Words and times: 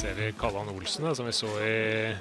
passerer 0.00 0.32
Kallan 0.32 0.68
Olsen, 0.68 1.14
som 1.14 1.26
vi 1.26 1.32
så 1.32 1.46
i 1.60 2.14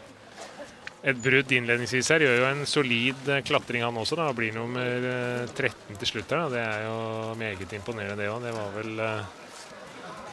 et 1.02 1.20
brudd 1.24 1.52
innledningsvis 1.52 2.10
her. 2.12 2.26
Gjør 2.26 2.42
jo 2.42 2.48
en 2.50 2.66
solid 2.68 3.30
klatring 3.48 3.86
han 3.86 3.98
også, 3.98 4.18
da. 4.20 4.26
Blir 4.36 4.52
nummer 4.52 4.84
eh, 4.84 5.46
13 5.56 5.96
til 6.02 6.10
slutt 6.12 6.34
her. 6.36 6.42
Da. 6.44 6.50
Det 6.52 6.60
er 6.60 6.84
jo 6.90 6.98
meget 7.40 7.76
imponerende, 7.78 8.20
det 8.20 8.28
òg. 8.34 8.44
Det 8.44 8.52
var 8.58 8.76
vel 8.76 9.00
uh, 9.00 9.24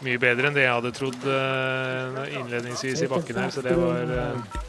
mye 0.03 0.23
bedre 0.27 0.51
enn 0.51 0.59
det 0.59 0.67
jeg 0.67 0.75
hadde 0.75 0.95
trodd 0.97 1.29
uh, 1.31 2.27
innledningsvis 2.35 3.07
i 3.07 3.11
bakken 3.15 3.39
her. 3.45 3.55
Så 3.55 3.63
det 3.63 3.79
var 3.79 4.11
uh, 4.11 4.61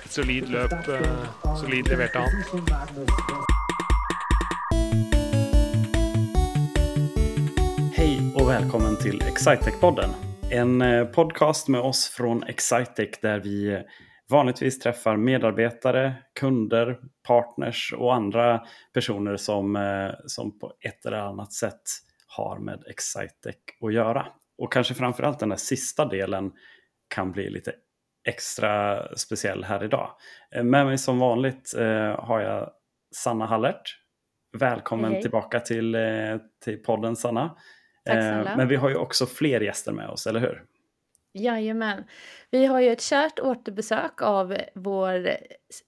et 0.00 0.16
solid 0.16 0.48
løp. 0.48 0.72
solid 1.60 1.92
leverte 1.92 2.18
han. 2.18 2.32
och 8.34 8.48
välkommen 8.48 8.96
till 8.96 9.22
Excitec-podden. 9.22 10.31
En 10.54 10.82
eh, 10.82 11.04
podcast 11.04 11.68
med 11.68 11.80
oss 11.80 12.08
från 12.08 12.42
Excitec 12.42 13.18
där 13.22 13.40
vi 13.40 13.82
vanligtvis 14.28 14.78
träffar 14.78 15.16
medarbetare, 15.16 16.14
kunder, 16.40 16.98
partners 17.26 17.94
och 17.96 18.14
andra 18.14 18.62
personer 18.94 19.36
som, 19.36 19.76
eh, 19.76 20.10
som 20.26 20.58
på 20.58 20.72
ett 20.80 21.06
eller 21.06 21.16
annat 21.16 21.52
sätt 21.52 21.82
har 22.26 22.58
med 22.58 22.84
Excitec 22.86 23.56
att 23.80 23.92
göra. 23.92 24.26
Och 24.58 24.72
kanske 24.72 24.94
framförallt 24.94 25.38
den 25.38 25.48
där 25.48 25.56
sista 25.56 26.04
delen 26.04 26.52
kan 27.14 27.32
bli 27.32 27.50
lite 27.50 27.72
extra 28.28 29.02
speciell 29.16 29.64
här 29.64 29.84
idag. 29.84 30.10
Eh, 30.54 30.64
med 30.64 30.86
mig 30.86 30.98
som 30.98 31.18
vanligt 31.18 31.74
har 32.18 32.40
jag 32.40 32.70
Sanna 33.14 33.46
Hallert. 33.46 33.98
Välkommen 34.58 35.12
hej. 35.12 35.22
tillbaka 35.22 35.60
till, 35.60 35.96
till 36.64 36.82
podden 36.82 37.16
Sanna. 37.16 37.56
Eh, 38.08 38.56
men 38.56 38.68
vi 38.68 38.76
har 38.76 38.88
ju 38.88 38.96
också 38.96 39.26
fler 39.26 39.60
gäster 39.60 39.92
med 39.92 40.08
oss, 40.08 40.26
eller 40.26 40.40
hur? 40.40 40.64
Jajamän. 41.34 42.04
Vi 42.50 42.66
har 42.66 42.80
ju 42.80 42.88
ett 42.88 43.00
kärt 43.00 43.40
återbesök 43.40 44.22
av 44.22 44.56
vår 44.74 45.26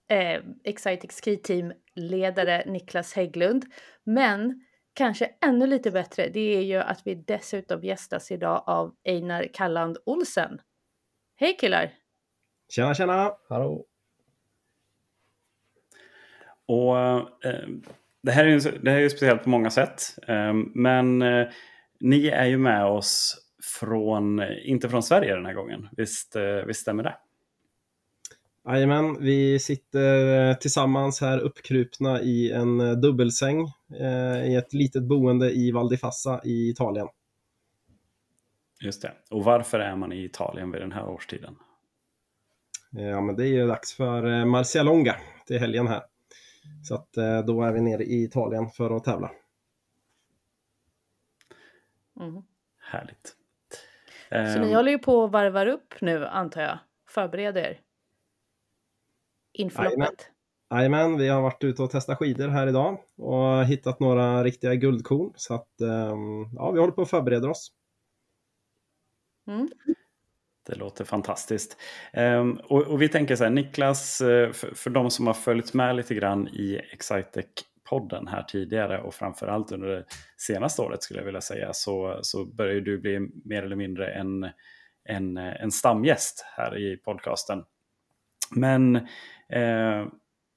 eh, 0.09 0.41
Exciting 0.65 1.11
Ski 1.11 1.37
Team-ledare 1.37 2.63
Niklas 2.67 3.13
Hägglund. 3.15 3.65
Men 4.05 4.65
kanske 4.95 5.31
ännu 5.41 5.67
lite 5.67 5.91
bättre, 5.91 6.29
det 6.29 6.57
är 6.57 6.61
ju 6.61 6.77
att 6.77 7.01
vi 7.05 7.15
dessutom 7.15 7.83
gästas 7.83 8.31
idag 8.31 8.65
av 8.67 8.95
Einar 9.05 9.47
Kalland 9.55 9.99
Olsen. 10.07 10.61
Hej 11.37 11.57
killar! 11.57 11.91
Tjena 12.69 12.95
tjena! 12.95 13.33
Hallå! 13.49 13.87
Och 16.67 16.99
eh, 17.45 17.69
det 18.23 18.33
här 18.33 18.45
är 18.45 18.49
ju 18.49 18.59
det 18.61 18.91
här 18.91 18.99
är 19.01 19.09
speciellt 19.09 19.43
på 19.43 19.49
många 19.49 19.71
sätt. 19.71 20.03
Eh, 20.29 20.53
men 20.75 21.23
eh, 21.23 21.49
ni 22.01 22.27
är 22.27 22.47
ju 22.47 22.59
med 22.59 22.85
oss 22.85 23.45
från, 23.65 24.43
inte 24.65 24.89
från 24.89 25.03
Sverige 25.03 25.35
den 25.35 25.47
här 25.47 25.55
gången. 25.55 25.89
Visst, 25.97 26.37
eh, 26.37 26.67
visst 26.67 26.81
stämmer 26.81 27.03
det? 27.03 27.17
Jajamän, 28.69 29.17
vi 29.21 29.59
sitter 29.59 30.49
eh, 30.51 30.57
tillsammans 30.57 31.21
här 31.21 31.39
uppkrupna 31.39 32.21
i 32.21 32.53
en 32.53 32.81
eh, 32.81 32.93
dubbelsäng 32.93 33.69
i 34.47 34.55
ett 34.55 34.73
litet 34.73 35.03
boende 35.03 35.51
i 35.51 35.73
Val 35.73 35.89
di 35.89 35.97
Fassa 35.97 36.41
i 36.45 36.69
Italien. 36.71 37.09
Just 38.81 39.03
det. 39.03 39.13
Och 39.31 39.45
varför 39.45 39.79
är 39.79 39.97
man 39.97 40.13
i 40.13 40.25
Italien 40.25 40.71
vid 40.71 40.81
den 40.81 40.93
här 40.93 41.09
årstiden? 41.09 41.57
Ja, 42.91 43.21
men 43.21 43.37
det 43.37 43.45
är 43.45 43.49
ju 43.49 43.67
dags 43.67 43.95
för 43.95 44.45
Marcialonga 44.45 45.17
till 45.47 45.59
helgen 45.59 45.87
här. 45.87 46.03
Så 46.83 46.95
att 46.95 47.13
då 47.47 47.63
är 47.63 47.73
vi 47.73 47.81
nere 47.81 48.05
i 48.05 48.25
Italien 48.25 48.71
för 48.71 48.97
att 48.97 49.05
tävla. 49.05 49.31
Mm. 52.21 52.43
Härligt. 52.81 53.37
Så 54.29 54.61
ni 54.61 54.67
ehm. 54.67 54.75
håller 54.75 54.93
ju 54.93 54.99
på 54.99 55.25
att 55.25 55.31
varvar 55.31 55.67
upp 55.67 55.95
nu 56.01 56.27
antar 56.27 56.63
jag? 56.63 56.79
Förbereder 57.09 57.63
er? 57.63 57.81
Inför 59.53 59.85
loppet? 59.85 60.31
Jajamän, 60.71 61.19
vi 61.19 61.29
har 61.29 61.43
varit 61.43 61.65
ute 61.65 61.83
och 61.83 61.91
testat 61.91 62.19
skidor 62.19 62.49
här 62.49 62.67
idag 62.67 62.99
och 63.17 63.65
hittat 63.65 64.01
några 64.01 64.45
riktiga 64.45 64.75
guldkorn. 64.75 65.33
Så 65.37 65.55
att 65.55 65.81
ehm, 65.81 66.49
ja, 66.55 66.71
vi 66.71 66.81
håller 66.81 66.93
på 66.93 67.03
att 67.03 67.11
förbereda 67.11 67.49
oss. 67.51 67.73
Mm. 69.47 69.69
Det 70.67 70.75
låter 70.75 71.05
fantastiskt. 71.05 71.77
Um, 72.15 72.61
och, 72.65 72.83
och, 72.83 73.03
vi 73.03 73.09
tänker 73.09 73.37
så 73.37 73.45
här, 73.45 73.51
Niklas, 73.51 74.21
eh, 74.21 74.53
för, 74.53 74.75
för 74.75 74.91
de 74.91 75.11
som 75.11 75.27
har 75.27 75.35
följt 75.35 75.75
med 75.75 75.97
lite 75.97 76.15
grann 76.15 76.49
i 76.49 76.81
Excitec 76.93 77.47
podden 77.85 78.29
här 78.29 78.43
tidigare 78.43 79.01
och 79.01 79.15
framförallt 79.15 79.73
under 79.73 79.89
det 79.89 80.05
senaste 80.37 80.83
året 80.83 81.03
skulle 81.03 81.21
jag 81.21 81.25
vilja 81.25 81.41
säga 81.41 81.73
så, 81.73 82.19
så 82.23 82.45
börjar 82.45 82.81
du 82.81 82.99
bli 82.99 83.21
mer 83.45 83.63
eller 83.63 83.77
mindre 83.77 84.13
en, 84.13 84.49
en, 85.05 85.37
en 85.37 85.71
stamgäst 85.71 86.45
här 86.57 86.79
i 86.79 86.97
podcasten. 86.97 87.65
Men 88.51 88.97
eh, 89.49 90.07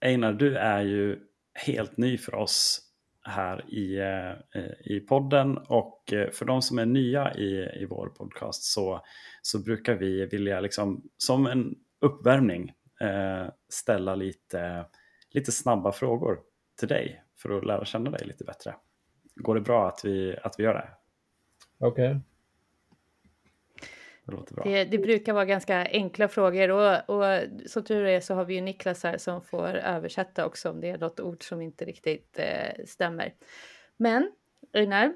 Einar, 0.01 0.33
du 0.33 0.57
är 0.57 0.81
ju 0.81 1.19
helt 1.65 1.97
ny 1.97 2.17
för 2.17 2.35
oss 2.35 2.87
här 3.27 3.73
i, 3.73 3.97
eh, 3.99 4.93
i 4.95 4.99
podden 4.99 5.57
och 5.57 6.13
eh, 6.13 6.29
för 6.31 6.45
de 6.45 6.61
som 6.61 6.79
är 6.79 6.85
nya 6.85 7.33
i, 7.33 7.81
i 7.81 7.85
vår 7.85 8.07
podcast 8.07 8.63
så, 8.63 9.05
så 9.41 9.59
brukar 9.59 9.95
vi 9.95 10.25
vilja 10.25 10.59
liksom 10.59 11.09
som 11.17 11.47
en 11.47 11.75
uppvärmning 12.01 12.73
eh, 13.01 13.47
ställa 13.69 14.15
lite, 14.15 14.85
lite 15.31 15.51
snabba 15.51 15.91
frågor 15.91 16.39
till 16.77 16.87
dig 16.87 17.23
för 17.35 17.57
att 17.57 17.65
lära 17.65 17.85
känna 17.85 18.11
dig 18.11 18.27
lite 18.27 18.43
bättre. 18.43 18.75
Går 19.35 19.55
det 19.55 19.61
bra 19.61 19.87
att 19.87 20.01
vi, 20.03 20.37
att 20.43 20.59
vi 20.59 20.63
gör 20.63 20.73
det? 20.73 20.89
Okej. 21.79 22.09
Okay. 22.09 22.21
Det, 24.27 24.63
det, 24.63 24.85
det, 24.85 24.97
brukar 24.97 25.33
vara 25.33 25.45
ganska 25.45 25.87
enkla 25.91 26.27
frågor 26.27 26.71
och, 26.71 27.09
och 27.09 27.41
som 27.65 27.83
tur 27.83 28.05
är 28.05 28.19
så 28.19 28.33
har 28.33 28.45
vi 28.45 28.55
ju 28.55 28.61
Niklas 28.61 29.03
här 29.03 29.17
som 29.17 29.41
får 29.41 29.67
översätta 29.67 30.45
också 30.45 30.69
om 30.69 30.81
det 30.81 30.89
är 30.89 30.97
något 30.97 31.19
ord 31.19 31.43
som 31.43 31.61
inte 31.61 31.85
riktigt 31.85 32.39
eh, 32.39 32.85
stämmer. 32.85 33.33
Men 33.97 34.31
Einar, 34.73 35.13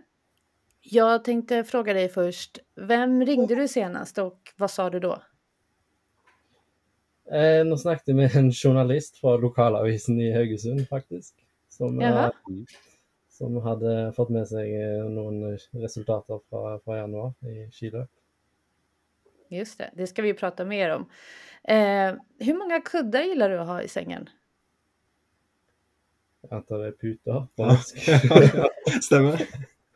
jag 0.82 1.24
tänkte 1.24 1.64
fråga 1.64 1.94
dig 1.94 2.10
först. 2.10 2.60
Vem 2.76 3.26
ringde 3.26 3.56
du 3.56 3.68
senast 3.68 4.18
och 4.18 4.54
vad 4.58 4.72
sa 4.72 4.90
du 4.90 5.00
då? 5.00 5.22
Eh, 7.32 7.66
nu 7.66 7.78
snackade 7.78 8.14
med 8.14 8.36
en 8.36 8.52
journalist 8.52 9.18
från 9.18 9.42
lokalavisen 9.42 10.20
i 10.20 10.32
Högesund 10.32 10.88
faktiskt. 10.88 11.36
Som, 11.82 12.02
eh, 12.02 12.30
som 13.30 13.58
hade 13.58 14.14
fått 14.14 14.30
med 14.30 14.48
sig 14.48 14.82
eh, 14.82 15.04
någon 15.04 15.58
resultat 15.72 16.26
från, 16.50 16.80
från 16.82 16.98
januari 16.98 17.34
i 17.42 17.72
Chile. 17.72 18.08
Just 19.50 19.78
det, 19.78 19.92
det 19.94 20.08
ska 20.08 20.22
vi 20.22 20.34
prata 20.34 20.66
mer 20.66 20.90
om. 20.90 21.10
Eh, 21.64 22.16
hur 22.40 22.54
många 22.54 22.82
kuddar 22.82 23.22
gillar 23.22 23.50
du 23.50 23.60
att 23.60 23.68
ha 23.68 23.82
i 23.82 23.88
sängen? 23.88 24.30
Jag 26.42 26.54
antar 26.54 26.80
det 26.80 26.88
är 26.88 26.92
putor 26.92 27.48
Ja, 27.56 27.78
stämmer. 29.02 29.42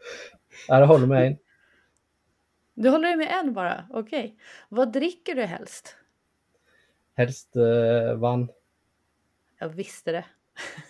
Ja, 0.68 0.80
det 0.80 0.86
håller 0.86 1.08
med 1.08 1.28
en. 1.28 1.38
Du 2.74 2.90
håller 2.90 3.08
dig 3.08 3.18
med 3.18 3.40
en 3.40 3.54
bara? 3.54 3.88
Okej. 3.90 4.26
Okay. 4.26 4.38
Vad 4.70 4.92
dricker 4.92 5.36
du 5.36 5.42
helst? 5.42 5.96
Helst 7.16 7.56
eh, 7.56 8.16
vann. 8.16 8.48
Jag 9.60 9.70
visste 9.70 10.12
det. 10.12 10.26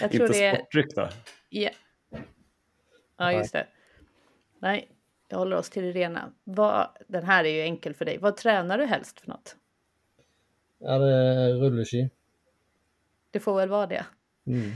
jag 0.00 0.10
tror 0.10 0.22
Inte 0.22 0.38
det 0.38 0.44
är... 0.44 0.54
sportdryck 0.54 0.94
då? 0.94 1.08
Ja. 1.48 1.70
Ja, 3.16 3.32
just 3.32 3.52
det. 3.52 3.66
Nej, 4.58 4.88
jag 5.28 5.38
håller 5.38 5.56
oss 5.56 5.70
till 5.70 5.82
det 5.82 5.92
rena. 5.92 6.32
Vad, 6.44 6.88
den 7.08 7.24
här 7.24 7.44
är 7.44 7.48
ju 7.48 7.60
enkel 7.60 7.94
för 7.94 8.04
dig. 8.04 8.18
Vad 8.18 8.36
tränar 8.36 8.78
du 8.78 8.84
helst 8.84 9.20
för 9.20 9.28
något? 9.28 9.56
Ja, 10.78 10.98
det 10.98 11.14
är 11.14 11.54
rullski. 11.54 12.10
Det 13.30 13.40
får 13.40 13.56
väl 13.56 13.68
vara 13.68 13.86
det. 13.86 14.06
Mm. 14.46 14.70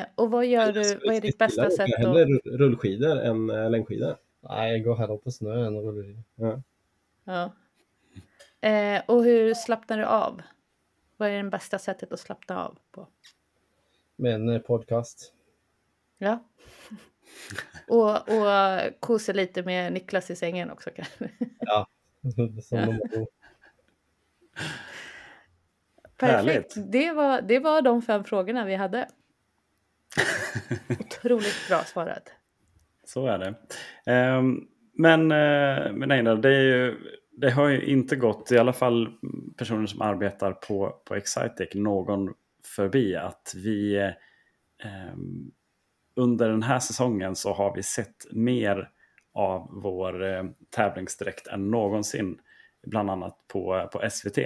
Eh, 0.00 0.06
och 0.14 0.30
vad 0.30 0.46
gör 0.46 0.72
du, 0.72 0.98
vad 1.06 1.16
är 1.16 1.20
ditt 1.20 1.38
bästa 1.38 1.70
sätt 1.70 1.94
att... 1.94 1.98
Hellre 1.98 2.24
rullskidor 2.44 3.18
än 3.18 3.50
äh, 3.50 3.70
längdskidor. 3.70 4.16
Nej, 4.40 4.72
jag 4.72 4.84
går 4.84 4.96
hellre 4.96 5.16
på 5.16 5.30
snö 5.30 5.66
än 5.66 5.80
rullskidor. 5.80 6.22
Ja. 6.34 6.62
ja. 7.24 7.52
Eh, 8.68 9.02
och 9.06 9.24
hur 9.24 9.54
slappnar 9.54 9.98
du 9.98 10.04
av? 10.04 10.42
Vad 11.18 11.28
är 11.28 11.42
det 11.42 11.50
bästa 11.50 11.78
sättet 11.78 12.12
att 12.12 12.20
slappna 12.20 12.64
av 12.64 12.78
på? 12.90 13.08
Med 14.16 14.34
en 14.34 14.48
eh, 14.48 14.58
podcast. 14.58 15.32
Ja. 16.18 16.44
och, 17.88 18.10
och 18.10 19.00
kosa 19.00 19.32
lite 19.32 19.62
med 19.62 19.92
Niklas 19.92 20.30
i 20.30 20.36
sängen 20.36 20.70
också 20.70 20.90
kanske? 20.96 21.30
ja, 21.58 21.86
som 22.62 22.78
ja. 22.78 23.26
Perfekt. 26.16 26.74
Det 26.76 27.12
var, 27.12 27.42
det 27.42 27.58
var 27.58 27.82
de 27.82 28.02
fem 28.02 28.24
frågorna 28.24 28.64
vi 28.64 28.74
hade. 28.74 29.08
Otroligt 31.00 31.68
bra 31.68 31.78
svarat. 31.84 32.32
Så 33.04 33.26
är 33.26 33.38
det. 33.38 33.54
Um, 34.12 34.68
men, 34.92 35.20
uh, 35.32 35.92
men 35.92 36.10
Einar, 36.10 36.36
det 36.36 36.48
är 36.48 36.62
ju 36.62 36.96
det 37.40 37.50
har 37.50 37.68
ju 37.68 37.86
inte 37.86 38.16
gått, 38.16 38.52
i 38.52 38.58
alla 38.58 38.72
fall 38.72 39.08
personer 39.56 39.86
som 39.86 40.02
arbetar 40.02 40.52
på, 40.52 41.02
på 41.04 41.14
Excitec, 41.14 41.74
någon 41.74 42.34
förbi 42.76 43.16
att 43.16 43.52
vi 43.56 43.96
eh, 44.84 45.14
under 46.16 46.48
den 46.48 46.62
här 46.62 46.78
säsongen 46.78 47.36
så 47.36 47.52
har 47.52 47.74
vi 47.74 47.82
sett 47.82 48.32
mer 48.32 48.90
av 49.32 49.68
vår 49.82 50.24
eh, 50.24 50.44
tävlingsdräkt 50.70 51.46
än 51.46 51.70
någonsin. 51.70 52.38
bland 52.86 53.10
annat 53.10 53.36
på, 53.52 53.88
på 53.92 54.10
SVT. 54.10 54.38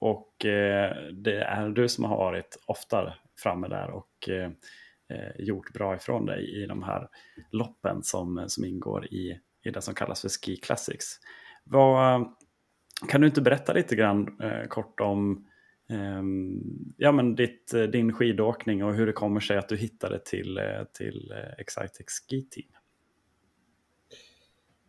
Och 0.00 0.44
eh, 0.44 0.96
det 1.12 1.42
är 1.42 1.68
du 1.68 1.88
som 1.88 2.04
har 2.04 2.16
varit 2.16 2.58
ofta 2.66 3.14
framme 3.42 3.68
där 3.68 3.90
och 3.90 4.28
eh, 4.28 4.50
eh, 5.08 5.30
gjort 5.38 5.72
bra 5.72 5.94
ifrån 5.96 6.26
dig 6.26 6.62
i 6.62 6.66
de 6.66 6.82
här 6.82 7.08
loppen 7.50 8.02
som, 8.02 8.44
som 8.46 8.64
ingår 8.64 9.06
i, 9.06 9.40
i 9.64 9.70
det 9.70 9.82
som 9.82 9.94
kallas 9.94 10.20
för 10.20 10.28
Ski 10.28 10.56
Classics. 10.56 11.20
Vad, 11.64 12.28
kan 13.08 13.20
du 13.20 13.26
inte 13.26 13.40
berätta 13.40 13.72
lite 13.72 13.96
grann 13.96 14.40
eh, 14.40 14.68
kort 14.68 15.00
om 15.00 15.46
eh, 15.90 16.22
ja, 16.96 17.12
men 17.12 17.34
ditt, 17.34 17.74
eh, 17.74 17.82
din 17.82 18.12
skidåkning 18.12 18.84
och 18.84 18.94
hur 18.94 19.06
det 19.06 19.12
kommer 19.12 19.40
sig 19.40 19.56
att 19.56 19.68
du 19.68 19.76
hittade 19.76 20.18
till, 20.18 20.58
eh, 20.58 20.84
till 20.92 21.32
eh, 21.32 21.60
Excitex 21.60 22.12
Ski 22.12 22.42
Team? 22.42 22.68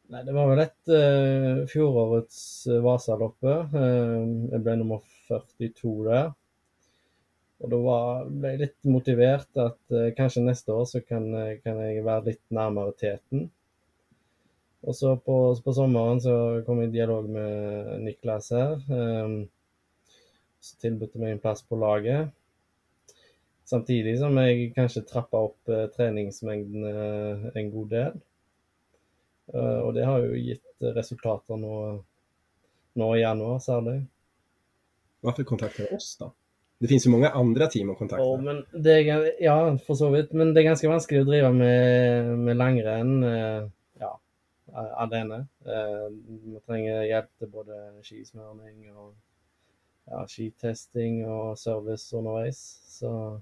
Nej, 0.07 0.25
det 0.25 0.33
var 0.33 0.49
väl 0.49 0.59
ett 0.59 0.87
eh, 0.87 1.67
fjolårets 1.67 2.67
Vasaloppet. 2.67 3.73
Eh, 3.73 4.25
jag 4.51 4.61
blev 4.61 4.77
nummer 4.77 5.01
42 5.27 6.03
där. 6.03 6.33
Och 7.57 7.69
då 7.69 7.83
var, 7.83 8.25
blev 8.25 8.51
jag 8.51 8.59
lite 8.59 8.87
motivert 8.87 9.57
att 9.57 9.91
eh, 9.91 10.13
kanske 10.17 10.39
nästa 10.39 10.73
år 10.73 10.85
så 10.85 11.01
kan, 11.01 11.33
kan, 11.63 11.95
jag 11.95 12.03
vara 12.03 12.19
lite 12.19 12.53
närmare 12.53 12.91
täten. 12.91 13.49
Og 14.85 14.95
så 14.95 15.15
på, 15.17 15.35
på, 15.65 15.73
sommeren 15.73 16.19
så 16.21 16.61
kom 16.65 16.81
jeg 16.81 16.91
i 16.91 16.97
dialog 16.99 17.29
med 17.29 18.01
Niklas 18.05 18.51
her. 18.53 18.81
Eh, 18.93 19.37
så 20.61 20.77
tilbød 20.81 21.17
meg 21.21 21.35
en 21.35 21.41
plass 21.41 21.65
på 21.65 21.79
laget. 21.81 22.33
Samtidig 23.65 24.19
som 24.21 24.37
jeg 24.37 24.73
kanskje 24.75 25.07
trappa 25.09 25.41
opp 25.47 25.73
eh, 25.73 25.87
treningsmengden 25.95 26.85
eh, 26.85 27.47
en 27.57 27.71
god 27.73 27.89
del. 27.89 28.19
Eh, 29.53 29.79
och 29.79 29.93
det 29.93 30.05
har 30.05 30.19
ju 30.19 30.41
gett 30.49 30.61
resultater 30.79 31.57
nu, 31.57 32.03
nu 32.93 33.17
i 33.17 33.21
januari 33.21 33.59
särskilt. 33.59 34.09
Varför 35.21 35.43
kontaktar 35.43 35.83
du 35.89 35.95
oss 35.95 36.17
då? 36.19 36.31
Det 36.77 36.87
finns 36.87 37.05
ju 37.05 37.09
många 37.09 37.29
andra 37.29 37.67
team 37.67 37.89
att 37.89 37.97
kontakta. 37.97 38.23
Ja, 38.23 38.37
men 38.37 38.65
det 38.83 38.93
är, 38.93 39.43
ja 39.43 39.77
för 39.77 39.93
så 39.93 40.09
vidt. 40.09 40.31
Men 40.31 40.53
det 40.53 40.61
är 40.61 40.63
ganska 40.63 40.89
vanskligt 40.89 41.21
att 41.21 41.27
driva 41.27 41.51
med, 41.51 42.25
med 42.37 42.57
langrenn 42.57 43.23
ja, 43.23 43.69
alene. 44.75 45.35
Eh, 45.65 46.11
man 46.43 46.61
trenger 46.65 47.01
hjälp 47.03 47.37
till 47.37 47.49
både 47.49 48.03
skismörning 48.03 48.95
och 48.95 49.15
ja, 50.05 50.27
skitesting 50.27 51.29
och 51.29 51.59
service 51.59 52.13
underveis. 52.13 52.81
Så, 52.85 53.41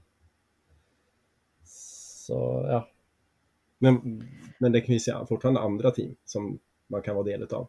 så 1.63 2.65
ja, 2.69 2.88
men, 3.83 4.24
men 4.57 4.71
det 4.71 4.81
finns 4.81 5.07
ju 5.07 5.25
fortfarande 5.25 5.62
andra 5.62 5.91
team 5.91 6.15
som 6.25 6.59
man 6.88 7.01
kan 7.01 7.15
vara 7.15 7.25
del 7.25 7.44
av. 7.44 7.68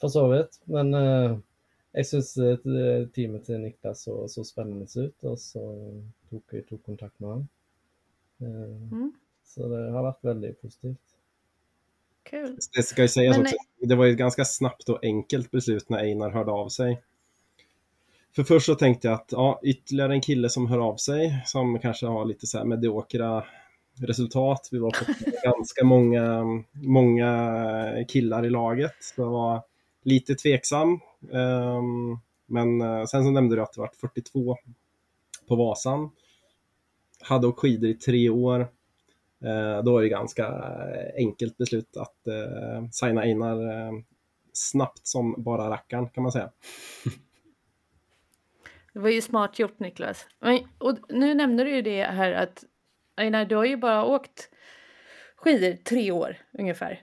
För 0.00 0.08
så 0.08 0.28
vet, 0.28 0.60
men 0.64 0.94
uh, 0.94 1.38
jag 1.92 2.06
syns 2.06 2.38
att 2.38 2.66
uh, 2.66 3.06
teamet 3.08 3.44
till 3.44 3.58
Niklas 3.58 4.02
så, 4.02 4.28
så 4.28 4.44
spännande 4.44 4.86
ut 4.96 5.24
och 5.24 5.38
så 5.38 5.60
tog 6.30 6.42
jag 6.50 6.66
tog 6.66 6.84
kontakt 6.84 7.20
med 7.20 7.30
honom. 7.30 7.48
Uh, 8.42 8.92
mm. 8.92 9.12
Så 9.44 9.68
det 9.68 9.90
har 9.90 10.02
varit 10.02 10.24
väldigt 10.24 10.62
positivt. 10.62 11.11
Kul. 12.30 12.58
Det 12.76 12.82
ska 12.82 13.02
ju 13.02 13.08
sägas 13.08 13.36
men, 13.36 13.46
också, 13.46 13.56
det 13.80 13.94
var 13.94 14.06
ett 14.06 14.16
ganska 14.16 14.44
snabbt 14.44 14.88
och 14.88 15.04
enkelt 15.04 15.50
beslut 15.50 15.88
när 15.88 15.98
Einar 15.98 16.30
hörde 16.30 16.50
av 16.50 16.68
sig. 16.68 17.02
För 18.34 18.44
först 18.44 18.66
så 18.66 18.74
tänkte 18.74 19.08
jag 19.08 19.14
att 19.14 19.28
ja, 19.32 19.60
ytterligare 19.62 20.12
en 20.12 20.20
kille 20.20 20.48
som 20.48 20.66
hör 20.66 20.78
av 20.78 20.96
sig 20.96 21.42
som 21.46 21.78
kanske 21.78 22.06
har 22.06 22.24
lite 22.24 22.46
så 22.46 22.58
här 22.58 22.64
mediokra 22.64 23.44
resultat. 23.98 24.68
Vi 24.72 24.78
var 24.78 24.90
på 24.90 25.12
ganska 25.44 25.84
många, 25.84 26.44
många 26.72 28.04
killar 28.08 28.46
i 28.46 28.50
laget. 28.50 28.94
Så 29.00 29.22
jag 29.22 29.30
var 29.30 29.62
lite 30.02 30.34
tveksam. 30.34 31.00
Ehm, 31.32 32.18
men 32.46 32.80
eh, 32.80 33.04
sen 33.04 33.24
så 33.24 33.30
nämnde 33.30 33.56
du 33.56 33.62
att 33.62 33.72
det 33.72 33.80
var 33.80 33.90
42 34.00 34.56
på 35.48 35.56
Vasan. 35.56 36.10
Hade 37.20 37.46
åkt 37.46 37.58
skidor 37.58 37.90
i 37.90 37.94
tre 37.94 38.30
år. 38.30 38.68
Eh, 39.44 39.82
då 39.84 39.98
är 39.98 40.02
det 40.02 40.08
ganska 40.08 40.64
enkelt 41.16 41.58
beslut 41.58 41.96
att 41.96 42.26
eh, 42.26 42.88
signa 42.90 43.20
Einar 43.20 43.58
snabbt 44.52 45.06
som 45.06 45.34
bara 45.38 45.70
rackarn 45.70 46.08
kan 46.08 46.22
man 46.22 46.32
säga. 46.32 46.50
Det 48.92 48.98
var 48.98 49.08
ju 49.08 49.20
smart 49.20 49.58
gjort 49.58 49.78
Niklas. 49.78 50.26
Men, 50.40 50.58
och 50.78 50.98
nu 51.08 51.34
nämner 51.34 51.64
du 51.64 51.70
ju 51.70 51.82
det 51.82 52.02
här 52.02 52.32
att 52.32 52.64
Einar, 53.16 53.44
du 53.44 53.56
har 53.56 53.64
ju 53.64 53.76
bara 53.76 54.04
åkt 54.04 54.50
skidor 55.36 55.76
tre 55.84 56.10
år 56.12 56.36
ungefär. 56.52 57.02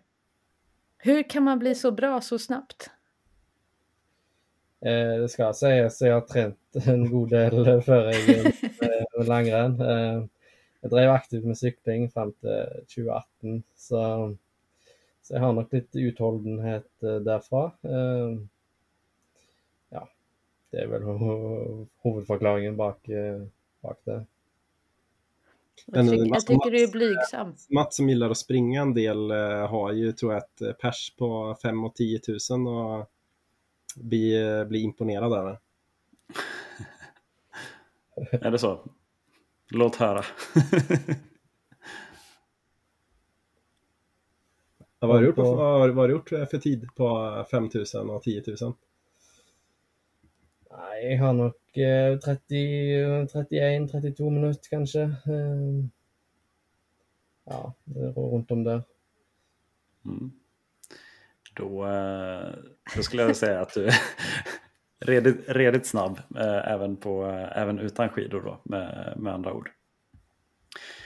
Hur 0.97 1.29
kan 1.29 1.43
man 1.43 1.59
bli 1.59 1.75
så 1.75 1.91
bra 1.91 2.21
så 2.21 2.39
snabbt? 2.39 2.89
Eh, 4.85 5.21
det 5.21 5.29
ska 5.29 5.53
sägas, 5.53 6.01
jag 6.01 6.13
har 6.13 6.21
tränat 6.21 6.57
en 6.85 7.11
god 7.11 7.29
del 7.29 7.81
före 7.81 8.13
med 9.17 9.27
langrenn. 9.27 9.81
Eh, 9.89 10.23
jag 10.81 10.91
drev 10.91 11.09
aktivt 11.09 11.45
med 11.45 11.57
cykling 11.57 12.09
fram 12.09 12.31
till 12.31 12.65
2018, 12.95 13.63
så, 13.75 14.35
så 15.21 15.33
jag 15.33 15.39
har 15.39 15.53
nog 15.53 15.73
lite 15.73 15.99
uthållenhet 15.99 17.03
eh, 17.03 17.15
därifrån. 17.15 17.71
Eh, 17.81 18.45
ja, 19.89 20.09
det 20.71 20.77
är 20.77 20.87
väl 20.87 21.03
huvudförklaringen 22.03 22.77
bak, 22.77 23.09
eh, 23.09 23.41
bak 23.81 23.97
det. 24.03 24.25
Jag, 25.85 26.09
tycker, 26.09 26.25
jag 26.25 26.45
tycker 26.45 26.71
du 26.71 26.83
är 26.83 26.91
blygsam. 26.91 27.55
Mats 27.69 27.95
som 27.95 28.09
gillar 28.09 28.29
att 28.29 28.37
springa 28.37 28.81
en 28.81 28.93
del 28.93 29.31
eh, 29.31 29.67
har 29.67 29.91
ju 29.91 30.11
tror 30.11 30.33
jag 30.33 30.43
ett 30.43 30.61
eh, 30.61 30.71
pers 30.71 31.13
på 31.17 31.57
5 31.61 31.83
och 31.83 31.95
10 31.95 32.19
000 32.49 32.67
och 32.67 33.09
blir, 33.95 34.65
blir 34.65 34.81
imponerad 34.81 35.33
över. 35.33 35.59
är 38.31 38.51
det 38.51 38.59
så? 38.59 38.79
Låt 39.71 39.95
höra. 39.95 40.23
vad 44.99 45.11
har 45.11 45.19
du 45.19 45.27
gjort, 45.27 45.37
vad, 45.37 45.57
vad 45.57 45.95
har 45.95 46.07
du 46.07 46.13
gjort 46.13 46.29
för 46.29 46.57
tid 46.57 46.87
på 46.95 47.45
5 47.51 47.69
000 47.93 48.09
och 48.09 48.23
10 48.23 48.43
000? 48.61 48.73
Nej, 50.71 51.13
jag 51.13 51.23
har 51.23 51.33
nog 51.33 51.53
30, 52.25 53.27
31, 53.31 53.91
32 53.91 54.29
minuter 54.29 54.69
kanske. 54.69 55.01
Ehm, 55.01 55.89
ja, 57.45 57.73
runt 58.15 58.51
om 58.51 58.63
där. 58.63 58.83
Mm. 60.05 60.31
Då, 61.55 61.85
eh, 61.87 62.55
då 62.95 63.03
skulle 63.03 63.21
jag 63.21 63.35
säga 63.35 63.61
att 63.61 63.73
du 63.73 63.89
redigt, 64.99 65.43
redigt 65.47 65.85
snabb 65.85 66.19
eh, 66.35 66.71
även, 66.71 66.97
på, 66.97 67.25
även 67.55 67.79
utan 67.79 68.09
skidor 68.09 68.41
då, 68.41 68.61
med, 68.63 69.13
med 69.17 69.33
andra 69.33 69.53
ord. 69.53 69.71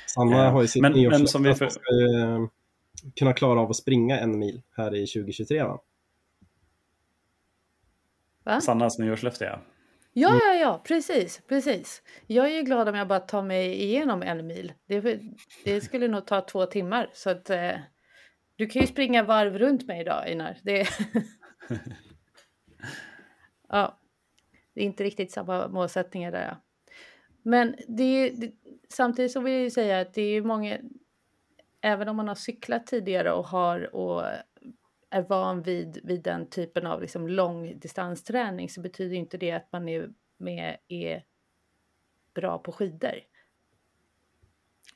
Sanna 0.08 0.50
har 0.50 0.62
ju 0.62 0.68
sitt 0.68 0.82
men, 0.82 1.10
men 1.10 1.28
som 1.28 1.44
vi 1.44 1.56
för... 1.56 1.70
ska 1.70 1.94
ju 1.94 2.48
kunna 3.16 3.34
klara 3.34 3.60
av 3.60 3.70
att 3.70 3.76
springa 3.76 4.20
en 4.20 4.40
mil 4.40 4.62
här 4.78 4.96
i 4.96 5.08
2023 5.08 5.64
va? 5.64 5.82
va? 8.44 8.62
Sannas 8.62 9.00
nyårslöfte 9.00 9.46
ja. 9.46 9.62
Ja, 10.16 10.30
mm. 10.30 10.40
ja, 10.44 10.54
ja, 10.54 10.82
precis, 10.88 11.42
precis. 11.48 12.02
Jag 12.28 12.46
är 12.46 12.56
ju 12.56 12.62
glad 12.62 12.90
om 12.90 12.96
jag 12.96 13.08
bara 13.08 13.20
tar 13.20 13.44
mig 13.44 13.84
igenom 13.84 14.22
en 14.24 14.48
mil. 14.48 14.74
Det, 14.88 15.20
det 15.66 15.82
skulle 15.82 16.08
nog 16.08 16.26
ta 16.26 16.42
två 16.42 16.66
timmar. 16.66 17.10
Så 17.14 17.30
att, 17.30 17.50
eh, 17.50 17.72
du 18.56 18.68
kan 18.68 18.82
ju 18.82 18.88
springa 18.88 19.24
varv 19.24 19.58
runt 19.58 19.88
mig 19.88 20.02
idag, 20.02 20.28
Einar. 20.28 20.58
Det, 20.64 20.88
ja, 23.74 24.00
det 24.74 24.82
är 24.82 24.86
inte 24.86 25.04
riktigt 25.04 25.32
samma 25.32 25.68
målsättningar 25.68 26.32
där. 26.32 26.48
Ja. 26.48 26.58
Men 27.42 27.76
det, 27.88 28.30
det, 28.30 28.52
samtidigt 28.90 29.32
så 29.32 29.40
vill 29.40 29.54
jag 29.54 29.62
ju 29.62 29.70
säga 29.70 30.00
att 30.00 30.14
det 30.14 30.22
är 30.22 30.42
många, 30.42 30.78
även 31.82 32.08
om 32.08 32.16
man 32.16 32.28
har 32.28 32.36
cyklat 32.36 32.88
tidigare 32.88 33.32
och 33.32 33.46
har 33.46 33.96
och 33.96 34.24
är 35.10 35.22
van 35.22 35.62
vid, 35.62 36.00
vid 36.04 36.24
den 36.24 36.50
typen 36.50 36.88
av 36.88 37.02
liksom 37.02 37.28
långdistansträning 37.28 38.70
så 38.70 38.82
betyder 38.82 39.16
inte 39.16 39.38
det 39.38 39.52
att 39.52 39.72
man 39.72 39.90
är, 39.90 40.10
med, 40.38 40.78
är 40.88 41.24
bra 42.34 42.58
på 42.58 42.72
skidor. 42.72 43.20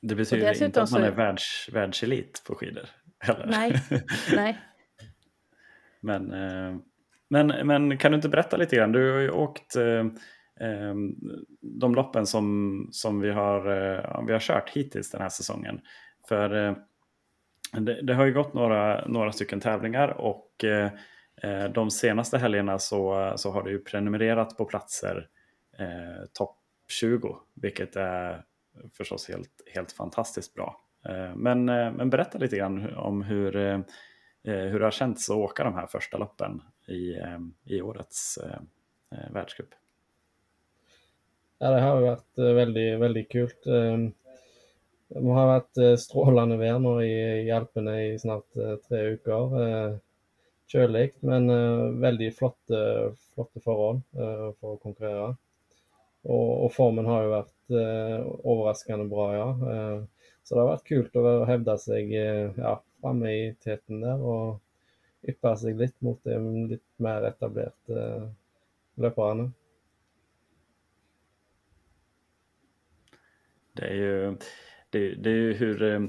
Det 0.02 0.16
betyder 0.16 0.64
inte 0.64 0.82
att 0.82 0.92
man 0.92 1.04
är 1.04 1.12
världs, 1.12 1.70
världselit 1.72 2.44
på 2.48 2.56
skidor? 2.56 2.90
Eller? 3.20 3.46
Nej, 3.46 3.74
nej. 4.36 4.58
men, 6.00 6.34
eh, 6.34 6.78
men, 7.30 7.68
men 7.68 7.98
kan 7.98 8.12
du 8.12 8.16
inte 8.16 8.30
berätta 8.30 8.58
lite 8.58 8.76
grann? 8.76 8.92
Du 8.92 9.12
har 9.12 9.20
ju 9.20 9.32
åkt 9.32 9.76
eh, 9.76 10.06
ehm, 10.60 11.16
de 11.62 11.96
loppen 11.96 12.26
som, 12.26 12.90
som 12.92 13.22
vi, 13.22 13.32
har, 13.32 13.58
eh, 13.58 14.26
vi 14.28 14.34
har 14.34 14.40
kört 14.40 14.70
hittills 14.70 15.12
den 15.12 15.22
här 15.22 15.30
säsongen. 15.30 15.80
För 16.28 16.68
eh, 16.68 16.76
det, 17.80 18.02
det, 18.02 18.14
har 18.14 18.26
ju 18.26 18.34
gått 18.34 18.54
några, 18.54 19.08
några 19.08 19.32
stycken 19.32 19.60
tävlingar 19.60 20.08
och 20.08 20.64
eh, 20.64 20.92
eh 21.44 21.70
de 21.74 21.92
senaste 21.92 22.38
helgerna 22.38 22.80
så, 22.80 23.34
så 23.36 23.52
har 23.52 23.64
du 23.64 23.72
ju 23.72 23.80
prenumererat 23.80 24.58
på 24.58 24.66
platser 24.66 25.28
eh, 25.80 26.26
topp 26.34 26.58
20, 26.88 27.38
vilket 27.62 27.96
är 27.96 28.44
förstås 28.98 29.30
helt, 29.30 29.62
helt 29.74 29.92
fantastiskt 29.92 30.54
bra. 30.54 30.82
Eh, 31.10 31.36
men, 31.36 31.70
eh, 31.70 31.92
men 31.92 32.10
berätta 32.10 32.38
lite 32.38 32.58
grann 32.58 32.96
om 32.96 33.22
hur, 33.22 33.56
eh, 33.56 33.80
hur 34.44 34.80
det 34.80 34.86
har 34.86 34.92
känts 34.92 35.30
att 35.30 35.36
åka 35.36 35.64
de 35.64 35.74
här 35.74 35.88
första 35.88 36.18
loppen 36.18 36.62
i, 36.88 37.16
ehm, 37.16 37.54
i 37.64 37.82
årets 37.82 38.38
eh, 38.38 38.60
eh, 39.12 39.32
världscup? 39.32 39.70
Ja, 41.60 41.70
det 41.70 41.82
har 41.82 42.02
varit 42.02 42.38
eh, 42.38 42.46
väldigt, 42.46 43.00
väldigt 43.00 43.30
kul. 43.30 43.52
Ehm, 43.66 44.12
det 45.08 45.20
har 45.20 45.48
varit 45.48 45.78
eh, 45.78 45.96
strålande 45.96 46.58
väder 46.58 47.02
i, 47.02 47.42
i 47.48 47.52
Alperna 47.52 48.04
i 48.04 48.20
snart 48.20 48.54
tre 48.88 49.10
veckor. 49.10 50.00
Kjølikt, 50.68 51.22
men 51.22 51.48
väldigt 52.02 52.38
flotte, 52.38 53.12
flotte 53.34 53.60
forhold 53.60 54.02
för 54.60 54.74
att 54.74 54.82
konkurrera. 54.82 55.38
Och, 56.22 56.66
och 56.66 56.74
formen 56.74 57.06
har 57.06 57.22
ju 57.24 57.30
varit 57.30 57.70
överraskande 58.44 59.06
bra, 59.06 59.36
ja. 59.36 59.58
Så 60.44 60.56
det 60.56 60.62
har 60.62 60.68
varit 60.68 60.84
kul 60.84 61.10
att 61.14 61.48
hävda 61.48 61.78
sig 61.78 62.14
ja, 62.58 62.84
framme 63.02 63.32
i 63.32 63.56
täten 63.64 64.02
där. 64.02 64.22
Och, 64.22 64.62
yppe 65.28 65.54
seg 65.60 65.78
litt 65.80 65.96
mot 66.06 66.20
de 66.24 66.68
litt 66.72 66.86
mer 67.04 67.28
etablerte 67.30 68.02
eh, 68.02 68.28
løperne. 69.02 69.52
Det 73.78 73.86
är 73.86 73.94
ju, 73.94 74.38
det, 74.90 75.16
det 75.16 75.30
är 75.30 75.36
ju 75.36 75.54
hur, 75.54 75.84
eh, 75.84 76.00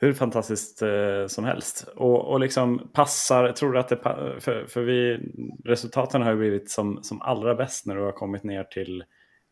hur 0.00 0.12
fantastiskt 0.12 0.82
eh, 0.82 1.26
som 1.26 1.44
helst. 1.44 1.88
Och, 1.96 2.32
och 2.32 2.40
liksom 2.40 2.90
passar, 2.92 3.52
tror 3.52 3.72
du 3.72 3.78
att 3.78 3.88
det 3.88 3.96
för, 4.40 4.66
för 4.66 4.82
vi, 4.82 5.18
resultaten 5.64 6.22
har 6.22 6.30
ju 6.30 6.38
blivit 6.38 6.70
som, 6.70 7.02
som 7.02 7.22
allra 7.22 7.54
bäst 7.54 7.86
när 7.86 7.96
du 7.96 8.02
har 8.02 8.12
kommit 8.12 8.42
ner 8.42 8.64
till 8.64 9.04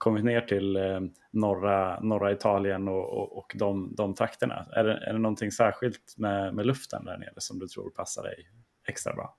kommit 0.04 0.24
ner 0.24 0.40
till 0.40 0.76
eh, 0.76 1.00
norra, 1.30 2.00
norra 2.00 2.32
Italien 2.32 2.88
och, 2.88 3.08
och, 3.18 3.38
och 3.38 3.56
de, 3.58 3.94
de 3.96 4.14
takterna. 4.14 4.66
Är 4.72 4.84
det, 4.84 4.96
är 4.96 5.12
det 5.12 5.18
någonting 5.18 5.52
särskilt 5.52 6.14
med, 6.16 6.54
med 6.54 6.66
luften 6.66 7.04
där 7.04 7.18
nere 7.18 7.40
som 7.40 7.58
du 7.58 7.68
tror 7.68 7.90
passar 7.90 8.22
dig 8.22 8.48
extra 8.86 9.14
bra? 9.14 9.34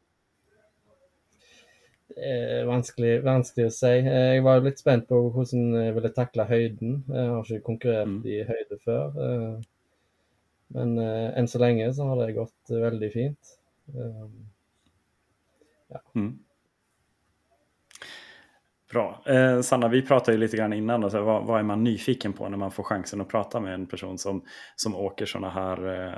Eh, 2.16 2.66
vanskelig, 2.68 3.24
vanskelig 3.26 3.66
å 3.68 3.74
si. 3.74 3.92
Eh, 3.98 4.36
jeg 4.36 4.44
var 4.46 4.62
litt 4.64 4.80
spent 4.80 5.08
på 5.10 5.18
hvordan 5.34 5.74
jeg 5.80 5.96
ville 5.98 6.12
takle 6.14 6.46
høyden. 6.48 7.00
Jeg 7.10 7.32
har 7.32 7.50
ikke 7.50 7.66
konkurrert 7.66 8.12
mm. 8.12 8.20
i 8.30 8.38
høyde 8.46 8.78
før. 8.84 9.18
Eh, 9.26 9.56
men 10.76 10.98
enn 11.00 11.48
så 11.48 11.60
lenge 11.62 11.90
så 11.94 12.08
har 12.10 12.22
det 12.24 12.38
gått 12.38 12.72
veldig 12.74 13.10
fint. 13.14 13.52
Ja. 15.94 16.02
Mm. 16.18 16.32
Bra. 18.92 19.22
Eh, 19.26 19.62
Sanna, 19.62 19.88
vi 19.88 20.02
pratade 20.02 20.32
ju 20.32 20.38
lite 20.38 20.58
grann 20.58 20.74
innan. 20.74 21.02
Då, 21.02 21.10
så 21.10 21.24
vad, 21.24 21.46
vad, 21.46 21.60
är 21.60 21.64
man 21.64 21.84
nyfiken 21.84 22.34
på 22.34 22.50
när 22.50 22.58
man 22.58 22.72
får 22.72 22.84
chansen 22.84 23.22
att 23.22 23.28
prata 23.28 23.60
med 23.60 23.74
en 23.74 23.86
person 23.86 24.18
som, 24.18 24.44
som 24.76 24.96
åker 24.96 25.26
sådana 25.26 25.50
här... 25.50 26.08
Eh, 26.08 26.14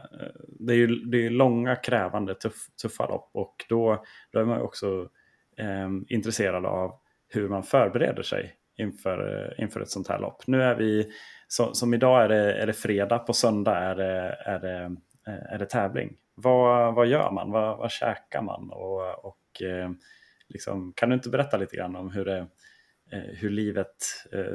det 0.59 0.73
är 0.73 0.77
ju 0.77 0.87
det 0.87 1.25
är 1.25 1.29
långa, 1.29 1.75
krävande, 1.75 2.35
tuff, 2.35 2.67
tuffa 2.81 3.07
lopp 3.07 3.29
och 3.33 3.65
då, 3.69 4.03
då 4.31 4.39
är 4.39 4.45
man 4.45 4.61
också 4.61 5.09
eh, 5.57 5.89
intresserad 6.07 6.65
av 6.65 6.91
hur 7.29 7.49
man 7.49 7.63
förbereder 7.63 8.23
sig 8.23 8.53
inför, 8.77 9.45
eh, 9.57 9.63
inför 9.63 9.81
ett 9.81 9.89
sånt 9.89 10.07
här 10.07 10.19
lopp. 10.19 10.47
Nu 10.47 10.63
är 10.63 10.75
vi, 10.75 11.11
så, 11.47 11.73
som 11.73 11.93
idag 11.93 12.23
är 12.23 12.29
det, 12.29 12.53
är 12.53 12.67
det 12.67 12.73
fredag, 12.73 13.19
på 13.19 13.33
söndag 13.33 13.77
är 13.77 13.95
det, 13.95 14.37
är 14.45 14.59
det, 14.59 14.83
eh, 15.27 15.53
är 15.53 15.57
det 15.59 15.65
tävling. 15.65 16.13
Vad, 16.35 16.95
vad 16.95 17.07
gör 17.07 17.31
man? 17.31 17.51
Vad, 17.51 17.77
vad 17.77 17.91
käkar 17.91 18.41
man? 18.41 18.69
Och, 18.69 19.25
och 19.25 19.61
eh, 19.61 19.89
liksom, 20.49 20.93
kan 20.95 21.09
du 21.09 21.15
inte 21.15 21.29
berätta 21.29 21.57
lite 21.57 21.75
grann 21.75 21.95
om 21.95 22.11
hur, 22.11 22.25
det, 22.25 22.47
hur 23.11 23.49
livet 23.49 23.95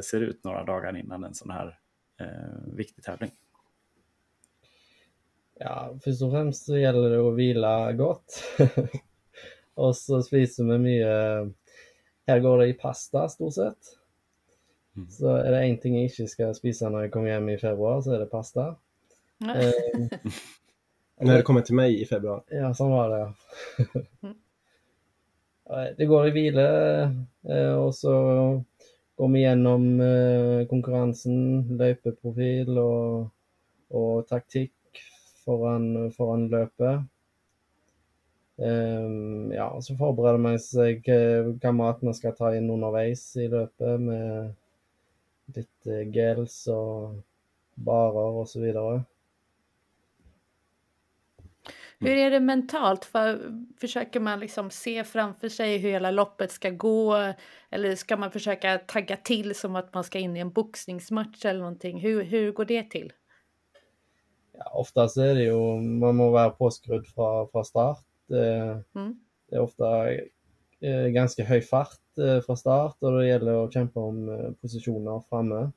ser 0.03 0.21
ut 0.21 0.45
några 0.45 0.65
dagar 0.65 0.97
innan 0.97 1.25
en 1.25 1.35
sån 1.35 1.51
här 1.51 1.79
eh, 2.21 2.75
viktig 2.77 3.05
tävling? 3.05 3.31
Ja, 5.55 5.99
först 6.05 6.23
och 6.23 6.31
främst 6.31 6.67
så 6.67 6.79
gäller 6.79 7.11
det 7.11 7.29
att 7.29 7.37
vila 7.37 7.93
gott. 7.93 8.43
Och 9.75 9.97
så 9.97 10.23
spiser 10.23 10.65
vi 10.65 10.79
mye 10.79 11.53
Her 12.27 12.41
går 12.41 12.59
det 12.59 12.67
i 12.67 12.73
pasta, 12.73 13.29
stort 13.29 13.55
sett. 13.55 13.99
Mm. 14.97 15.11
Så 15.11 15.37
er 15.37 15.51
det 15.51 15.63
én 15.65 15.79
ting 15.81 15.97
jeg 15.97 16.11
ikke 16.11 16.29
skal 16.29 16.55
spise 16.55 16.91
når 16.91 17.07
jeg 17.07 17.13
kommer 17.15 17.33
hjem 17.33 17.49
i 17.49 17.59
februar, 17.59 18.03
så 18.05 18.13
er 18.15 18.23
det 18.23 18.31
pasta. 18.31 18.67
eh, 19.41 19.73
när 21.21 21.37
det 21.37 21.43
kommer 21.43 21.61
till 21.61 21.75
mig 21.75 22.03
i 22.03 22.07
februar. 22.07 22.45
Ja, 22.51 22.75
sånn 22.75 22.93
var 22.93 23.11
det. 23.11 23.23
Mm 24.23 24.37
det 25.97 26.07
går 26.07 26.27
i 26.27 26.31
hvile, 26.35 26.67
eh, 27.49 27.75
och 27.75 27.87
og 27.87 27.95
så 27.95 28.15
går 29.17 29.29
vi 29.29 29.41
gjennom 29.41 30.01
eh, 30.01 30.67
konkurrensen, 30.67 30.69
konkurransen, 30.69 31.79
løypeprofil 31.79 32.79
og, 32.79 33.31
og 33.91 34.27
taktikk 34.29 35.03
foran, 35.45 36.11
foran 36.17 36.49
løpet. 36.49 37.05
Ehm, 38.63 39.53
ja, 39.53 39.69
så 39.81 39.97
forbereder 39.97 40.39
man 40.39 40.59
seg 40.61 41.07
hva 41.07 41.71
eh, 41.71 41.77
maten 41.77 42.15
skal 42.15 42.35
ta 42.37 42.53
inn 42.57 42.71
underveis 42.71 43.25
i 43.37 43.49
løpet, 43.51 44.01
med 44.01 45.57
litt 45.57 45.95
gels 46.15 46.67
og 46.71 47.23
barer 47.75 48.39
och 48.41 48.49
så 48.49 48.61
vidare. 48.61 49.03
Hur 52.03 52.17
är 52.17 52.31
det 52.31 52.41
mentalt? 52.41 53.05
För, 53.05 53.53
försöker 53.81 54.21
man 54.21 54.41
liksom 54.41 54.71
se 54.71 55.05
framför 55.05 55.49
sig 55.49 55.79
hur 55.79 55.91
hela 55.91 56.11
loppet 56.11 56.51
ska 56.51 56.71
gå? 56.71 57.33
Eller 57.71 57.97
ska 57.97 58.17
man 58.17 58.31
försöka 58.31 58.79
tagga 58.79 59.17
till 59.17 59.55
som 59.55 59.77
att 59.77 59.95
man 59.95 60.05
ska 60.05 60.19
in 60.19 60.37
i 60.37 60.41
en 60.41 60.53
boxningsmatch 60.53 61.45
eller 61.45 61.61
någonting? 61.61 62.01
Hur, 62.01 62.23
hur 62.23 62.53
går 62.53 62.65
det 62.65 62.91
till? 62.91 63.13
Ja, 64.59 64.71
oftast 64.75 65.17
är 65.17 65.35
det 65.35 65.43
ju, 65.43 65.81
man 65.81 66.17
må 66.17 66.31
vara 66.31 66.51
påskrudd 66.51 67.07
från, 67.07 67.49
från 67.49 67.65
start. 67.65 68.05
Mm. 68.95 69.21
Det 69.49 69.57
är 69.57 69.61
ofta 69.61 70.13
eh, 70.81 71.07
ganska 71.07 71.45
hög 71.45 71.69
fart 71.69 72.19
eh, 72.19 72.41
från 72.41 72.57
start 72.57 72.97
och 73.01 73.19
det 73.19 73.29
gäller 73.29 73.65
att 73.65 73.73
kämpa 73.73 74.01
om 74.01 74.29
eh, 74.29 74.51
positioner 74.61 75.23
framme. 75.29 75.71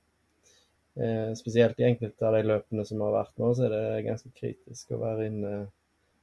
Speciellt 1.38 1.80
i 1.80 1.84
enkelte 1.84 2.28
av 2.28 2.34
de 2.34 2.44
løpene 2.44 2.86
som 2.86 3.02
har 3.02 3.12
varit 3.12 3.38
nu 3.38 3.56
så 3.56 3.64
är 3.64 3.70
det 3.70 4.02
ganska 4.02 4.30
kritiskt 4.30 4.92
att 4.92 5.00
vara 5.00 5.28
inne 5.28 5.68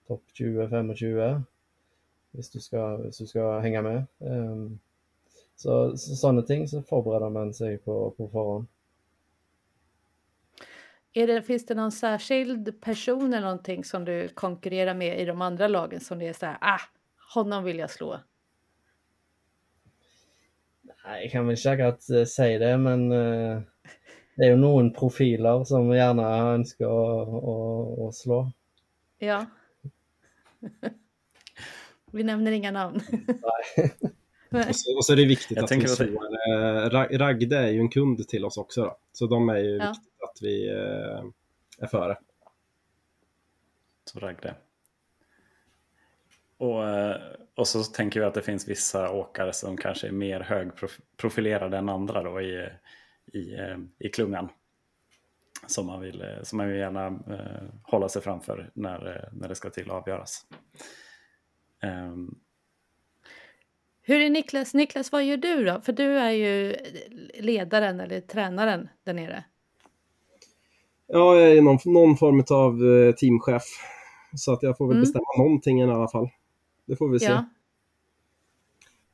topp 0.06 0.23
20-25 0.38 1.42
hvis 2.32 2.50
du 2.50 2.61
ska, 2.61 2.97
hvis 2.97 3.18
du 3.18 3.26
ska 3.26 3.59
hänga 3.59 3.82
med. 3.82 4.04
Ehm, 4.21 4.78
så, 5.56 5.97
så 5.97 6.14
sånne 6.16 6.42
ting 6.42 6.68
så 6.68 6.82
förbereder 6.82 7.30
man 7.30 7.54
sig 7.54 7.78
på, 7.78 8.11
på 8.11 8.28
förhand. 8.28 8.66
Är 11.12 11.26
det, 11.26 11.42
finns 11.42 11.66
det 11.66 11.75
någon 11.75 11.92
särskild 11.92 12.80
person 12.80 13.35
eller 13.35 13.47
någonting 13.47 13.85
som 13.85 14.04
du 14.04 14.28
konkurrerar 14.28 14.94
med 14.94 15.21
i 15.21 15.25
de 15.25 15.42
andra 15.42 15.68
lagen 15.68 16.00
som 16.00 16.18
det 16.18 16.28
är 16.28 16.32
så 16.32 16.47
här, 16.47 16.59
ah, 16.61 16.80
honom 17.35 17.64
vill 17.64 17.78
jag 17.78 17.90
slå? 17.90 18.21
Nej, 21.04 21.23
jag 21.23 21.32
kan 21.32 21.47
väl 21.47 21.56
säkert 21.56 22.11
uh, 22.11 22.25
säga 22.25 22.59
det, 22.59 22.78
men 22.78 23.12
uh, 23.12 23.61
det 24.37 24.44
är 24.44 24.50
ju 24.50 24.56
någon 24.56 24.92
profiler 24.92 25.64
som 25.64 25.90
gärna 25.90 26.38
önskar 26.38 28.09
att 28.09 28.14
slå. 28.14 28.52
Ja. 29.18 29.47
Vi 32.12 32.23
nämner 32.23 32.52
inga 32.52 32.71
namn. 32.71 32.97
och, 34.50 34.76
så, 34.76 34.97
och, 34.97 35.04
så, 35.04 35.12
är 35.12 35.16
det 35.16 35.25
viktigt 35.25 35.57
jag 35.57 35.64
att 35.64 35.73
vi 35.73 35.88
slår. 35.88 37.19
Ragde 37.19 37.59
är 37.59 37.69
ju 37.69 37.81
en 37.81 37.88
kund 37.88 38.28
till 38.28 38.45
oss 38.45 38.57
också, 38.57 38.83
då. 38.83 38.97
så 39.12 39.26
de 39.26 39.49
är 39.49 39.59
ju 39.59 39.76
ja. 39.76 39.88
viktiga 39.88 40.26
att 40.31 40.42
vi 40.42 40.69
eh, 40.69 41.25
är 41.78 41.87
före. 41.87 42.16
Så 44.04 44.19
Ragde. 44.19 44.54
Och, 46.57 46.88
eh, 46.88 47.16
och 47.54 47.69
så 47.69 47.83
tänker 47.83 48.21
vi 48.21 48.26
att 48.26 48.35
det 48.35 48.42
finns 48.42 48.69
vissa 48.69 49.11
åkare 49.11 49.52
som 49.52 49.76
kanske 49.76 50.09
är 50.09 50.12
mer 50.12 50.40
högprofilerade 50.40 51.78
än 51.78 51.88
andra 51.88 52.23
då 52.23 52.40
i, 52.40 52.69
i, 53.33 53.54
eh, 53.54 53.78
i 53.99 54.09
klungan. 54.09 54.49
Som 55.66 55.87
man 55.87 56.00
vill, 56.00 56.25
som 56.42 56.57
man 56.57 56.69
vill 56.69 56.78
gärna 56.78 57.07
eh, 57.07 57.69
hålla 57.83 58.09
sig 58.09 58.23
framför 58.23 58.71
när, 58.75 59.28
när 59.33 59.49
det 59.49 59.54
ska 59.54 59.71
till 59.71 59.90
att 59.90 59.97
avgöras. 59.97 60.47
Um, 61.83 62.38
hur 64.02 64.21
är 64.21 64.31
Niklas? 64.31 64.75
Niklas, 64.75 65.12
vad 65.12 65.25
gör 65.25 65.37
du 65.37 65.64
då? 65.64 65.81
För 65.81 65.92
du 65.92 66.19
är 66.19 66.31
ju 66.31 66.76
ledaren 67.35 68.00
eller 68.00 68.21
tränaren 68.21 68.88
där 69.04 69.14
nere. 69.14 69.45
Ja, 71.07 71.37
jag 71.37 71.57
är 71.57 71.62
någon, 71.62 71.78
någon 71.85 72.16
form 72.16 72.45
av 72.50 72.85
eh, 72.92 73.14
teamchef. 73.14 73.62
Så 74.37 74.52
att 74.52 74.62
jag 74.62 74.78
får 74.78 74.87
väl 74.87 74.97
mm. 74.97 75.02
bestämma 75.02 75.25
någonting 75.38 75.81
i 75.81 75.85
alla 75.85 76.09
fall. 76.09 76.28
Det 76.87 76.97
får 76.97 77.09
vi 77.09 77.19
se. 77.19 77.26
Ja. 77.26 77.45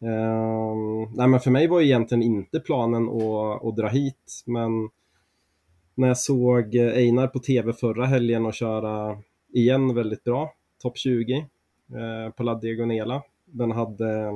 Uh, 0.02 1.08
nej, 1.14 1.28
men 1.28 1.40
för 1.40 1.50
mig 1.50 1.68
var 1.68 1.80
egentligen 1.80 2.22
inte 2.22 2.60
planen 2.60 3.08
att, 3.08 3.64
att 3.64 3.76
dra 3.76 3.88
hit, 3.88 4.42
men 4.46 4.88
när 5.98 6.08
jag 6.08 6.18
såg 6.18 6.74
eh, 6.74 6.92
Einar 6.92 7.26
på 7.26 7.38
tv 7.38 7.72
förra 7.72 8.06
helgen 8.06 8.46
och 8.46 8.54
köra 8.54 9.18
igen 9.52 9.94
väldigt 9.94 10.24
bra, 10.24 10.54
topp 10.82 10.98
20 10.98 11.34
eh, 11.34 12.32
på 12.36 12.42
La 12.42 12.54
Diagonela. 12.54 13.22
Den 13.44 13.70
hade 13.70 14.32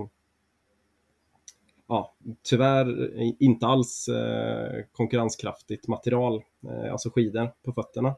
ja, 1.88 2.14
tyvärr 2.42 3.12
inte 3.42 3.66
alls 3.66 4.09
eh, 4.09 4.85
konkurrenskraftigt 4.92 5.88
material, 5.88 6.42
eh, 6.69 6.92
alltså 6.92 7.11
skidor 7.11 7.50
på 7.64 7.73
fötterna. 7.73 8.14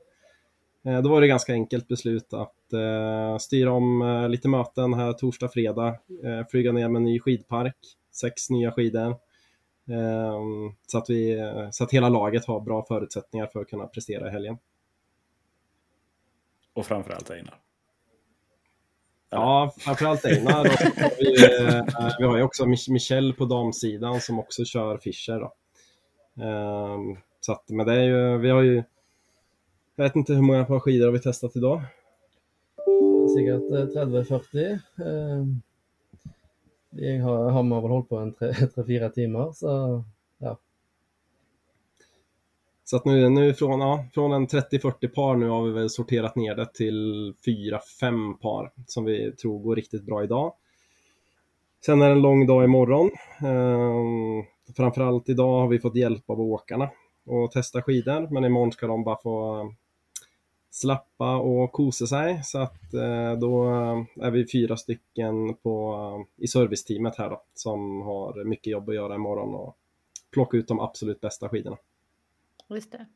Eh, 0.84 1.02
då 1.02 1.10
var 1.10 1.20
det 1.20 1.26
ganska 1.28 1.52
enkelt 1.52 1.88
beslut 1.88 2.34
att 2.34 2.72
eh, 2.72 3.38
styra 3.38 3.72
om 3.72 4.02
eh, 4.02 4.28
lite 4.28 4.48
möten 4.48 4.94
här 4.94 5.12
torsdag, 5.12 5.48
fredag, 5.48 5.88
eh, 6.24 6.46
flyga 6.50 6.72
ner 6.72 6.88
med 6.88 7.00
en 7.00 7.04
ny 7.04 7.20
skidpark, 7.20 7.76
sex 8.12 8.50
nya 8.50 8.72
skidor. 8.72 9.16
Eh, 9.88 10.40
så, 10.86 10.98
att 10.98 11.10
vi, 11.10 11.52
så 11.72 11.84
att 11.84 11.90
hela 11.90 12.08
laget 12.08 12.46
har 12.46 12.60
bra 12.60 12.84
förutsättningar 12.88 13.46
för 13.46 13.60
att 13.60 13.68
kunna 13.68 13.86
prestera 13.86 14.28
i 14.28 14.30
helgen. 14.30 14.58
Och 16.74 16.86
framförallt 16.86 17.30
Einar. 17.30 17.60
Ja, 19.30 19.72
framförallt 19.78 20.24
Einar. 20.24 20.64
vi, 21.18 21.64
eh, 21.66 22.08
vi 22.18 22.24
har 22.24 22.36
ju 22.36 22.42
också 22.42 22.66
Michel 22.66 23.32
på 23.32 23.44
damsidan 23.44 24.20
som 24.20 24.38
också 24.38 24.64
kör 24.64 24.98
Fischer. 24.98 25.40
Då. 25.40 25.54
Um, 26.44 27.18
så 27.40 27.52
att, 27.52 27.68
men 27.68 27.86
det 27.86 27.92
är 27.92 28.02
ju, 28.02 28.38
vi 28.38 28.50
har 28.50 28.62
ju, 28.62 28.82
jag 29.96 30.04
vet 30.04 30.16
inte 30.16 30.32
hur 30.32 30.42
många 30.42 30.64
par 30.64 30.80
skidor 30.80 31.06
har 31.06 31.12
vi 31.12 31.18
testat 31.18 31.56
idag? 31.56 31.82
Säkert 33.36 33.96
30-40. 33.96 34.78
Det 36.96 37.18
har, 37.18 37.50
har 37.50 37.62
man 37.62 37.82
väl 37.82 37.90
hållit 37.90 38.08
på 38.08 38.16
en 38.16 38.34
3-4 38.34 39.08
timmar 39.14 39.52
så 39.52 40.04
ja. 40.38 40.58
Så 42.84 42.96
att 42.96 43.04
nu, 43.04 43.28
nu 43.28 43.54
från, 43.54 43.80
ja, 43.80 44.04
från 44.14 44.32
en 44.32 44.46
30-40 44.46 45.08
par 45.08 45.36
nu 45.36 45.48
har 45.48 45.62
vi 45.62 45.72
väl 45.72 45.90
sorterat 45.90 46.36
ner 46.36 46.54
det 46.54 46.74
till 46.74 47.34
4-5 47.46 48.34
par 48.34 48.72
som 48.86 49.04
vi 49.04 49.32
tror 49.32 49.58
går 49.58 49.76
riktigt 49.76 50.04
bra 50.04 50.24
idag. 50.24 50.52
Sen 51.86 52.02
är 52.02 52.06
det 52.06 52.12
en 52.12 52.22
lång 52.22 52.46
dag 52.46 52.64
imorgon. 52.64 53.10
Ehm, 53.40 54.44
framförallt 54.76 55.28
idag 55.28 55.60
har 55.60 55.68
vi 55.68 55.78
fått 55.78 55.96
hjälp 55.96 56.30
av 56.30 56.40
åkarna 56.40 56.90
och 57.26 57.52
testa 57.52 57.82
skidor, 57.82 58.28
men 58.30 58.44
imorgon 58.44 58.72
ska 58.72 58.86
de 58.86 59.04
bara 59.04 59.18
få 59.22 59.74
slappa 60.74 61.36
och 61.36 61.72
kosa 61.72 62.06
sig. 62.06 62.40
Så 62.44 62.58
att 62.58 62.94
eh, 62.94 63.32
då 63.32 63.68
är 64.20 64.30
vi 64.30 64.46
fyra 64.46 64.76
stycken 64.76 65.54
på, 65.54 66.26
i 66.36 66.48
serviceteamet 66.48 67.16
här 67.16 67.30
då, 67.30 67.42
som 67.54 68.02
har 68.02 68.44
mycket 68.44 68.66
jobb 68.66 68.88
att 68.88 68.94
göra 68.94 69.14
imorgon 69.14 69.54
och 69.54 69.76
plocka 70.30 70.56
ut 70.56 70.68
de 70.68 70.80
absolut 70.80 71.20
bästa 71.20 71.48
skidorna. 71.48 71.76
Just 72.68 72.92
det. 72.92 73.06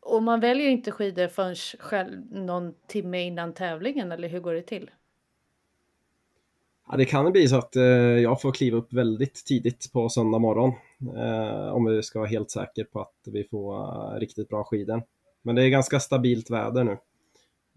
Och 0.00 0.22
man 0.22 0.40
väljer 0.40 0.68
inte 0.68 0.90
skidor 0.90 1.28
förrän 1.28 1.54
själv 1.78 2.32
någon 2.32 2.74
timme 2.86 3.22
innan 3.22 3.52
tävlingen, 3.52 4.12
eller 4.12 4.28
hur 4.28 4.40
går 4.40 4.54
det 4.54 4.62
till? 4.62 4.90
Ja, 6.90 6.96
det 6.96 7.04
kan 7.04 7.32
bli 7.32 7.48
så 7.48 7.56
att 7.56 7.76
eh, 7.76 7.84
jag 7.84 8.40
får 8.40 8.52
kliva 8.52 8.76
upp 8.76 8.92
väldigt 8.92 9.44
tidigt 9.46 9.92
på 9.92 10.08
söndag 10.08 10.38
morgon 10.38 10.72
eh, 11.16 11.72
om 11.72 11.84
vi 11.84 12.02
ska 12.02 12.18
vara 12.18 12.28
helt 12.28 12.50
säkra 12.50 12.84
på 12.84 13.00
att 13.00 13.14
vi 13.24 13.44
får 13.44 13.74
uh, 13.74 14.20
riktigt 14.20 14.48
bra 14.48 14.64
skidor. 14.64 15.02
Men 15.42 15.54
det 15.54 15.64
är 15.64 15.68
ganska 15.68 16.00
stabilt 16.00 16.50
väder 16.50 16.84
nu. 16.84 16.98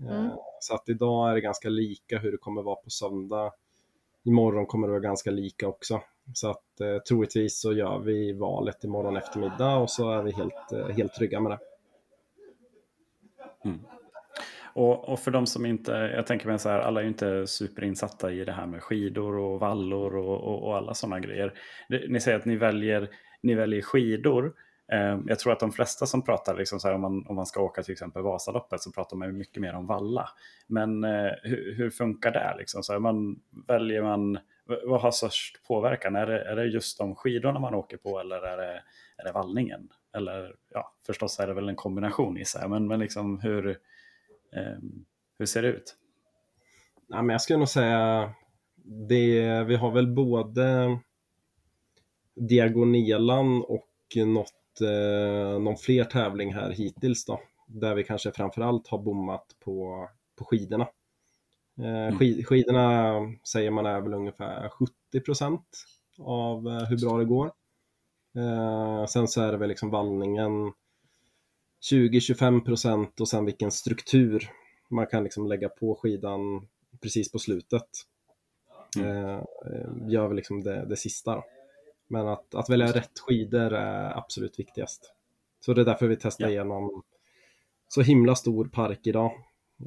Eh, 0.05 0.19
mm. 0.19 0.31
Så 0.59 0.75
att 0.75 0.89
idag 0.89 1.29
är 1.29 1.33
det 1.33 1.41
ganska 1.41 1.69
lika 1.69 2.17
hur 2.17 2.31
det 2.31 2.37
kommer 2.37 2.61
vara 2.61 2.75
på 2.75 2.89
söndag. 2.89 3.51
Imorgon 4.23 4.65
kommer 4.65 4.87
det 4.87 4.91
vara 4.91 5.01
ganska 5.01 5.31
lika 5.31 5.67
också. 5.67 6.01
Så 6.33 6.49
att 6.49 6.81
eh, 6.81 6.97
troligtvis 6.97 7.59
så 7.59 7.73
gör 7.73 7.99
vi 7.99 8.33
valet 8.33 8.83
imorgon 8.83 9.17
eftermiddag 9.17 9.75
och 9.75 9.89
så 9.89 10.11
är 10.11 10.23
vi 10.23 10.31
helt, 10.31 10.71
eh, 10.73 10.87
helt 10.87 11.13
trygga 11.13 11.39
med 11.39 11.51
det. 11.51 11.59
Mm. 13.65 13.79
Och, 14.75 15.09
och, 15.09 15.19
för 15.19 15.31
de 15.31 15.45
som 15.45 15.65
inte, 15.65 15.91
jag 15.91 16.27
tänker 16.27 16.47
mig 16.47 16.59
så 16.59 16.69
här, 16.69 16.79
alla 16.79 16.99
är 16.99 17.03
ju 17.03 17.09
inte 17.09 17.47
superinsatta 17.47 18.31
i 18.31 18.45
det 18.45 18.51
här 18.51 18.65
med 18.65 18.83
skidor 18.83 19.37
och 19.37 19.59
vallor 19.59 20.15
och, 20.15 20.43
och, 20.43 20.63
och 20.63 20.77
alla 20.77 20.93
sådana 20.93 21.19
grejer. 21.19 21.53
Ni 22.09 22.19
säger 22.19 22.37
att 22.37 22.45
ni 22.45 22.55
väljer, 22.55 23.09
ni 23.41 23.55
väljer 23.55 23.81
skidor. 23.81 24.53
Ehm, 24.91 25.23
jag 25.27 25.39
tror 25.39 25.53
att 25.53 25.59
de 25.59 25.71
flesta 25.71 26.05
som 26.05 26.21
pratar, 26.21 26.57
liksom 26.57 26.79
så 26.79 26.87
här, 26.87 26.95
om, 26.95 27.01
man, 27.01 27.27
om 27.27 27.35
man 27.35 27.45
ska 27.45 27.61
åka 27.61 27.83
till 27.83 27.91
exempel 27.91 28.23
Vasaloppet, 28.23 28.81
så 28.81 28.91
pratar 28.91 29.17
man 29.17 29.37
mycket 29.37 29.61
mer 29.61 29.73
om 29.73 29.87
valla. 29.87 30.29
Men 30.67 31.03
eh, 31.03 31.31
hur, 31.43 31.75
hur, 31.77 31.89
funkar 31.89 32.31
det? 32.31 32.55
Liksom? 32.57 32.83
Så 32.83 32.93
här, 32.93 32.99
man, 32.99 33.39
väljer 33.67 34.01
man, 34.01 34.39
vad 34.83 35.01
har 35.01 35.11
störst 35.11 35.63
påverkan? 35.67 36.15
Är 36.15 36.25
det, 36.25 36.41
är 36.43 36.55
det 36.55 36.65
just 36.65 36.97
de 36.97 37.15
skidorna 37.15 37.59
man 37.59 37.73
åker 37.73 37.97
på 37.97 38.19
eller 38.19 38.41
är 38.41 38.57
det, 38.57 38.83
är 39.17 39.23
det 39.25 39.31
vallningen? 39.31 39.89
Eller 40.15 40.55
ja, 40.69 40.93
förstås 41.05 41.39
är 41.39 41.47
det 41.47 41.53
väl 41.53 41.69
en 41.69 41.75
kombination 41.75 42.37
i 42.37 42.45
sig, 42.45 42.69
men, 42.69 42.87
men 42.87 42.99
liksom 42.99 43.39
hur, 43.39 43.69
eh, 44.55 44.77
hur 45.39 45.45
ser 45.45 45.61
det 45.61 45.67
ut? 45.67 45.95
Ja, 47.07 47.21
men 47.21 47.33
jag 47.33 47.41
skulle 47.41 47.59
nog 47.59 47.69
säga 47.69 48.33
det, 48.83 49.63
vi 49.63 49.75
har 49.75 49.91
väl 49.91 50.07
både 50.07 50.99
Diagonelan 52.35 53.61
och 53.61 53.89
något, 54.15 54.53
eh, 54.81 55.59
någon 55.59 55.77
fler 55.77 56.03
tävling 56.03 56.53
här 56.53 56.71
hittills 56.71 57.25
då, 57.25 57.41
där 57.67 57.95
vi 57.95 58.03
kanske 58.03 58.31
framförallt 58.31 58.87
har 58.87 58.97
bommat 58.97 59.45
på, 59.59 60.09
på 60.35 60.45
skidorna. 60.45 60.87
Eh, 61.79 62.07
mm. 62.07 62.19
skid, 62.19 62.47
skidorna 62.47 63.13
säger 63.47 63.71
man 63.71 63.85
är 63.85 64.01
väl 64.01 64.13
ungefär 64.13 64.71
70% 65.13 65.59
av 66.19 66.67
eh, 66.67 66.83
hur 66.83 66.97
bra 66.97 67.17
det 67.17 67.25
går. 67.25 67.51
Eh, 68.35 69.05
sen 69.05 69.27
så 69.27 69.41
är 69.41 69.51
det 69.51 69.57
väl 69.57 69.69
liksom 69.69 69.89
vallningen 69.89 70.73
20-25% 71.91 73.21
och 73.21 73.29
sen 73.29 73.45
vilken 73.45 73.71
struktur 73.71 74.49
man 74.89 75.07
kan 75.07 75.23
liksom 75.23 75.47
lägga 75.47 75.69
på 75.69 75.95
skidan 75.95 76.67
precis 77.01 77.31
på 77.31 77.39
slutet. 77.39 77.89
Mm. 78.97 79.15
Eh, 79.17 79.41
gör 80.07 80.27
väl 80.27 80.35
liksom 80.35 80.63
det, 80.63 80.85
det 80.85 80.97
sista. 80.97 81.35
Då. 81.35 81.43
Men 82.07 82.27
att, 82.27 82.55
att 82.55 82.69
välja 82.69 82.87
rätt 82.87 83.19
skidor 83.19 83.73
är 83.73 84.17
absolut 84.17 84.59
viktigast. 84.59 85.13
Så 85.59 85.73
det 85.73 85.81
är 85.81 85.85
därför 85.85 86.07
vi 86.07 86.15
testar 86.15 86.45
ja. 86.45 86.51
igenom 86.51 87.03
så 87.87 88.01
himla 88.01 88.35
stor 88.35 88.65
park 88.65 89.07
idag. 89.07 89.31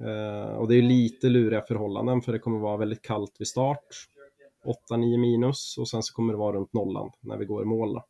Eh, 0.03 0.57
och 0.57 0.69
det 0.69 0.75
är 0.75 0.83
lite 0.83 1.29
luriga 1.29 1.63
förhållanden 1.63 2.23
för 2.23 2.33
det 2.33 2.39
kommer 2.39 2.59
vara 2.59 2.77
väldigt 2.77 3.03
kallt 3.03 3.37
vid 3.39 3.49
start. 3.49 4.09
8-9 4.91 5.19
minus 5.19 5.79
och 5.79 5.89
sen 5.89 6.03
så 6.03 6.15
kommer 6.15 6.33
det 6.33 6.39
vara 6.39 6.57
runt 6.57 6.73
nollan 6.73 7.11
när 7.21 7.37
vi 7.37 7.45
går 7.45 7.63
i 7.63 7.67
mål. 7.67 8.01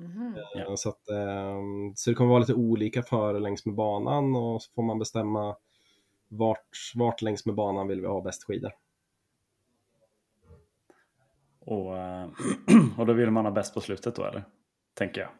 Mm. 0.00 0.76
Så, 0.76 0.88
att, 0.88 1.08
ehm, 1.08 1.92
så 1.96 2.10
det 2.10 2.14
kommer 2.14 2.30
vara 2.30 2.40
lite 2.40 2.54
olika 2.54 3.02
före 3.02 3.38
längs 3.40 3.66
med 3.66 3.74
banan 3.74 4.36
och 4.36 4.62
så 4.62 4.72
får 4.72 4.82
man 4.82 4.98
bestämma 4.98 5.56
vart, 6.28 6.92
vart 6.94 7.22
längs 7.22 7.46
med 7.46 7.54
banan 7.54 7.88
vill 7.88 8.00
vi 8.00 8.06
ha 8.06 8.20
bäst 8.20 8.44
skidor. 8.44 8.72
Och, 11.68 11.98
eh, 11.98 12.28
och 12.98 13.06
då 13.06 13.12
vill 13.12 13.30
man 13.30 13.44
ha 13.44 13.52
bäst 13.52 13.74
på 13.74 13.80
slutet 13.80 14.16
då 14.16 14.24
eller? 14.24 14.44
Tänker 14.94 15.20
jag. 15.20 15.30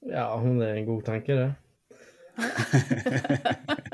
Ja, 0.00 0.36
det 0.36 0.70
är 0.70 0.74
en 0.74 0.86
god 0.86 1.04
tanke 1.04 1.34
det. 1.34 1.54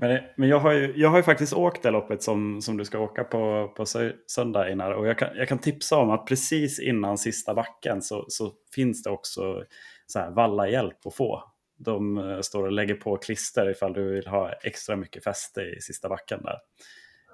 Men, 0.00 0.20
men 0.36 0.48
jag, 0.48 0.58
har 0.58 0.72
ju, 0.72 0.92
jag 0.96 1.08
har 1.08 1.16
ju 1.16 1.22
faktiskt 1.22 1.52
åkt 1.52 1.82
det 1.82 1.90
loppet 1.90 2.22
som, 2.22 2.62
som 2.62 2.76
du 2.76 2.84
ska 2.84 2.98
åka 2.98 3.24
på, 3.24 3.72
på 3.76 3.86
söndag 4.26 4.64
Einar. 4.64 4.92
Och 4.92 5.06
jag 5.06 5.18
kan, 5.18 5.36
jag 5.36 5.48
kan 5.48 5.58
tipsa 5.58 5.96
om 5.96 6.10
att 6.10 6.26
precis 6.26 6.80
innan 6.80 7.18
sista 7.18 7.54
backen 7.54 8.02
så, 8.02 8.24
så 8.28 8.52
finns 8.74 9.02
det 9.02 9.10
också 9.10 9.64
så 10.06 10.18
här 10.18 10.30
valla-hjälp 10.30 11.06
att 11.06 11.14
få. 11.14 11.42
De 11.78 12.18
uh, 12.18 12.40
står 12.40 12.62
och 12.62 12.72
lägger 12.72 12.94
på 12.94 13.16
klister 13.16 13.70
ifall 13.70 13.92
du 13.92 14.14
vill 14.14 14.26
ha 14.26 14.52
extra 14.52 14.96
mycket 14.96 15.24
fäste 15.24 15.60
i 15.60 15.80
sista 15.80 16.08
backen 16.08 16.42
där. 16.42 16.58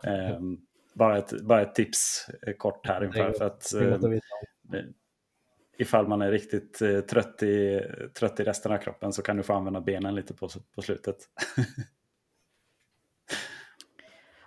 Um, 0.07 0.61
bara, 0.95 1.19
ett, 1.19 1.41
bara 1.41 1.63
ett 1.63 1.75
tips 1.75 2.29
eh, 2.47 2.55
kort 2.55 2.87
här 2.87 3.05
inför. 3.05 3.33
För 3.33 3.45
att, 3.45 3.73
uh, 3.77 4.19
ifall 5.79 6.09
man 6.09 6.23
är 6.23 6.31
riktigt 6.31 6.79
trött, 7.09 7.43
i, 7.43 7.81
trött 8.19 8.41
i 8.41 8.45
resten 8.45 8.73
av 8.73 8.79
kroppen 8.79 9.13
så 9.13 9.23
kan 9.23 9.37
du 9.37 9.43
få 9.43 9.53
använda 9.53 9.81
benen 9.81 10.15
lite 10.15 10.35
på, 10.35 10.49
på 10.75 10.83
slutet. 10.83 11.17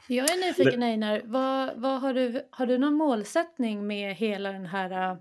Jag 0.09 0.31
är 0.31 0.47
nyfiken 0.47 0.83
Einar, 0.83 1.21
vad, 1.25 1.81
vad 1.81 2.01
har, 2.01 2.13
du, 2.13 2.47
har 2.49 2.65
du 2.65 2.77
någon 2.77 2.93
målsättning 2.93 3.87
med 3.87 4.15
hela 4.15 4.51
den 4.51 4.65
här, 4.65 5.17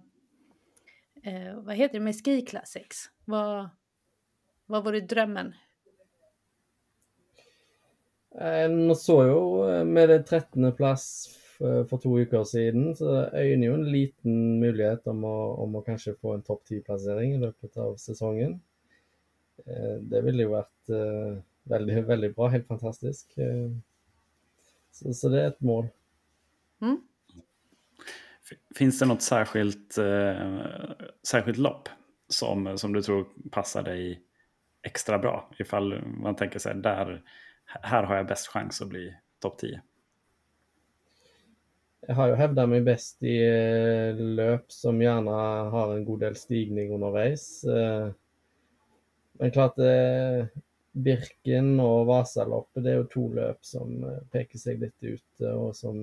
eh, 1.22 1.55
vad 1.55 1.75
heter 1.75 1.99
det, 1.99 2.05
med 2.05 2.25
Ski 2.25 2.42
Classics? 2.42 3.11
Vad, 3.25 3.68
vad 4.66 4.85
vore 4.85 5.01
drömmen? 5.01 5.55
En 8.40 8.94
så 8.96 9.16
jo 9.25 9.40
med 9.88 10.11
det 10.12 10.22
13. 10.27 10.72
plass 10.77 11.07
for 11.59 11.96
to 12.03 12.18
uker 12.20 12.44
siden, 12.44 12.90
så 12.96 13.31
øyner 13.33 13.66
jo 13.66 13.75
en 13.79 13.87
liten 13.88 14.35
mulighet 14.61 15.07
om 15.09 15.25
å, 15.25 15.37
om 15.64 15.79
å 15.79 15.85
kanskje 15.87 16.16
få 16.20 16.35
en 16.37 16.44
topp 16.44 16.66
ti-plassering 16.68 17.37
i 17.37 17.40
løpet 17.40 17.79
av 17.81 17.96
sesongen. 18.01 18.59
Eh, 19.64 19.96
det 20.05 20.20
ville 20.27 20.44
jo 20.44 20.53
vært 20.53 20.92
eh, 20.92 21.38
veldig, 21.72 22.01
veldig 22.12 22.33
bra, 22.37 22.51
helt 22.53 22.68
fantastisk. 22.68 23.38
Eh, 23.40 23.70
så, 24.92 25.14
så 25.14 25.33
det 25.33 25.42
är 25.42 25.49
ett 25.55 25.61
mål. 25.61 25.88
Mm. 26.83 27.01
Finns 28.77 28.99
det 28.99 29.07
något 29.07 29.22
särskilt, 29.22 29.99
eh, 29.99 30.92
särskilt 31.22 31.59
lopp 31.59 31.88
som, 32.29 32.79
som 32.79 32.92
du 32.92 33.03
tror 33.03 33.27
passar 33.51 33.83
dig 33.83 34.20
extra 34.83 35.18
bra? 35.18 35.51
Ifall 35.59 36.03
man 36.05 36.37
tänker 36.37 36.59
sig 36.59 36.75
där, 36.75 37.22
här 37.66 38.02
har 38.02 38.16
jag 38.16 38.26
bäst 38.26 38.46
chans 38.46 38.83
att 38.83 38.88
bli 38.88 39.14
topp 39.40 39.59
10. 39.59 39.81
Jag 42.09 42.14
har 42.14 42.29
ju 42.29 42.35
hävdat 42.35 42.68
mig 42.68 42.81
bäst 42.81 43.22
i 43.22 43.46
eh, 43.46 44.16
löp 44.16 44.72
som 44.72 45.02
gärna 45.02 45.31
har 45.70 45.96
en 45.96 46.05
god 46.05 46.20
del 46.20 46.37
stigning 46.37 46.94
underveis. 46.94 47.64
Eh, 47.64 48.11
Men 49.38 49.50
klart 49.50 49.79
eh, 49.79 50.46
Birken 50.92 51.81
og 51.81 52.07
Vasaloppet 52.09 52.85
det 52.85 52.92
er 52.94 53.02
jo 53.02 53.09
to 53.12 53.24
løp 53.37 53.59
som 53.66 53.98
peker 54.33 54.57
seg 54.59 54.79
litt 54.81 55.02
ut, 55.05 55.42
og 55.50 55.74
som, 55.76 55.98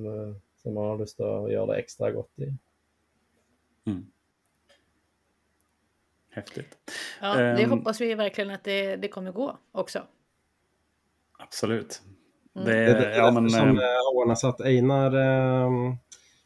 som 0.61 0.75
man 0.75 0.91
har 0.91 0.99
lyst 1.01 1.17
til 1.17 1.25
å 1.25 1.47
gjøre 1.49 1.71
det 1.71 1.79
ekstra 1.81 2.11
godt 2.13 2.43
i. 2.45 2.51
Mm. 3.89 4.03
Häftigt. 6.29 6.77
Ja, 7.21 7.33
det 7.37 7.63
Ehm. 7.63 7.69
hoppas 7.71 8.01
vi 8.01 8.13
verkligen 8.15 8.51
att 8.51 8.63
det, 8.63 8.95
det 8.95 9.07
kommer 9.07 9.31
gå 9.31 9.57
också. 9.71 10.07
Absolut. 11.43 12.01
Mm. 12.55 12.67
Det, 12.67 12.73
Det 12.73 12.83
är 12.83 12.93
därför 12.93 13.19
ja, 13.19 13.31
men, 13.31 13.49
som 13.49 13.69
eh, 13.69 14.15
ordnar 14.15 14.35
så 14.35 14.47
att 14.47 14.61
Einar 14.61 15.15
eh, 15.15 15.95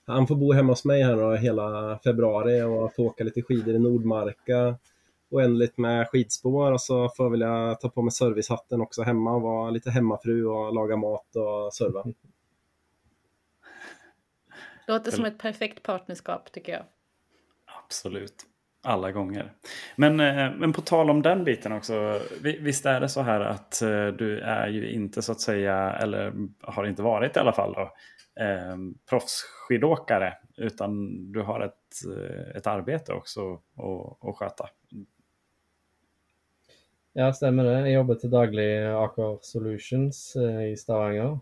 han 0.05 0.27
får 0.27 0.35
bo 0.35 0.53
hemma 0.53 0.71
hos 0.71 0.85
mig 0.85 1.03
här 1.03 1.15
då 1.15 1.35
hela 1.35 1.99
februari 2.03 2.61
och 2.61 2.93
få 2.93 3.03
åka 3.03 3.23
lite 3.23 3.41
skidor 3.41 3.75
i 3.75 3.79
Nordmarka 3.79 4.77
oändligt 5.29 5.77
med 5.77 6.07
skidspår 6.07 6.71
och 6.71 6.81
så 6.81 7.09
får 7.09 7.29
väl 7.29 7.41
jag 7.41 7.79
ta 7.79 7.89
på 7.89 8.01
mig 8.01 8.11
servicehatten 8.11 8.81
också 8.81 9.03
hemma 9.03 9.35
och 9.35 9.41
vara 9.41 9.69
lite 9.69 9.91
hemmafru 9.91 10.45
och 10.45 10.73
laga 10.73 10.95
mat 10.95 11.35
och 11.35 11.73
serva. 11.73 12.03
Låter 14.87 15.11
som 15.11 15.25
ett 15.25 15.39
perfekt 15.39 15.83
partnerskap 15.83 16.51
tycker 16.51 16.71
jag. 16.71 16.83
Absolut. 17.85 18.45
Alla 18.87 19.11
gånger. 19.11 19.51
Men, 19.95 20.19
eh, 20.19 20.51
men 20.57 20.73
på 20.73 20.81
tal 20.81 21.09
om 21.09 21.21
den 21.21 21.43
biten 21.43 21.71
också. 21.71 22.19
vi- 22.41 22.59
Visst 22.59 22.85
är 22.85 22.99
det 22.99 23.09
så 23.09 23.21
här 23.21 23.39
att 23.41 23.81
eh, 23.81 24.07
du 24.07 24.39
är 24.39 24.67
ju 24.67 24.91
inte 24.91 25.21
så 25.21 25.31
att 25.31 25.41
säga, 25.41 25.91
eller 25.91 26.33
har 26.61 26.85
inte 26.85 27.01
varit 27.01 27.35
i 27.37 27.39
alla 27.39 27.53
fall 27.53 27.73
då, 27.73 27.81
eh, 28.43 28.77
proffsskidåkare. 29.09 30.33
Utan 30.57 31.13
du 31.31 31.41
har 31.41 31.59
ett, 31.61 31.73
eh, 32.17 32.55
ett 32.57 32.67
arbete 32.67 33.13
också 33.13 33.53
att- 33.53 34.35
sköta. 34.37 34.69
Ja, 37.13 37.33
stemmer 37.33 37.63
det. 37.63 37.79
Jeg 37.89 37.93
jobber 37.93 38.15
til 38.15 38.29
daglig 38.31 38.85
Aker 38.93 39.37
Solutions 39.41 40.35
i 40.71 40.75
Stavanger. 40.77 41.39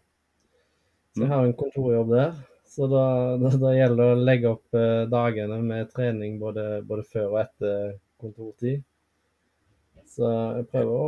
Så 1.15 1.21
Mm. 1.23 1.31
har 1.31 1.45
en 1.45 1.53
kontorjobb 1.53 2.09
der. 2.09 2.33
Så 2.75 2.87
da, 2.91 3.37
da, 3.37 3.49
da 3.55 3.69
gjelder 3.71 4.01
det 4.01 4.05
å 4.11 4.23
legge 4.27 4.49
opp 4.51 4.75
eh, 4.75 5.05
dagene 5.07 5.61
med 5.63 5.93
trening 5.95 6.33
både, 6.41 6.81
både 6.83 7.05
før 7.07 7.29
og 7.29 7.37
etter 7.39 7.93
kontortid. 8.19 8.81
Så 10.11 10.27
jeg 10.57 10.65
prøver 10.73 10.91
å 10.91 11.05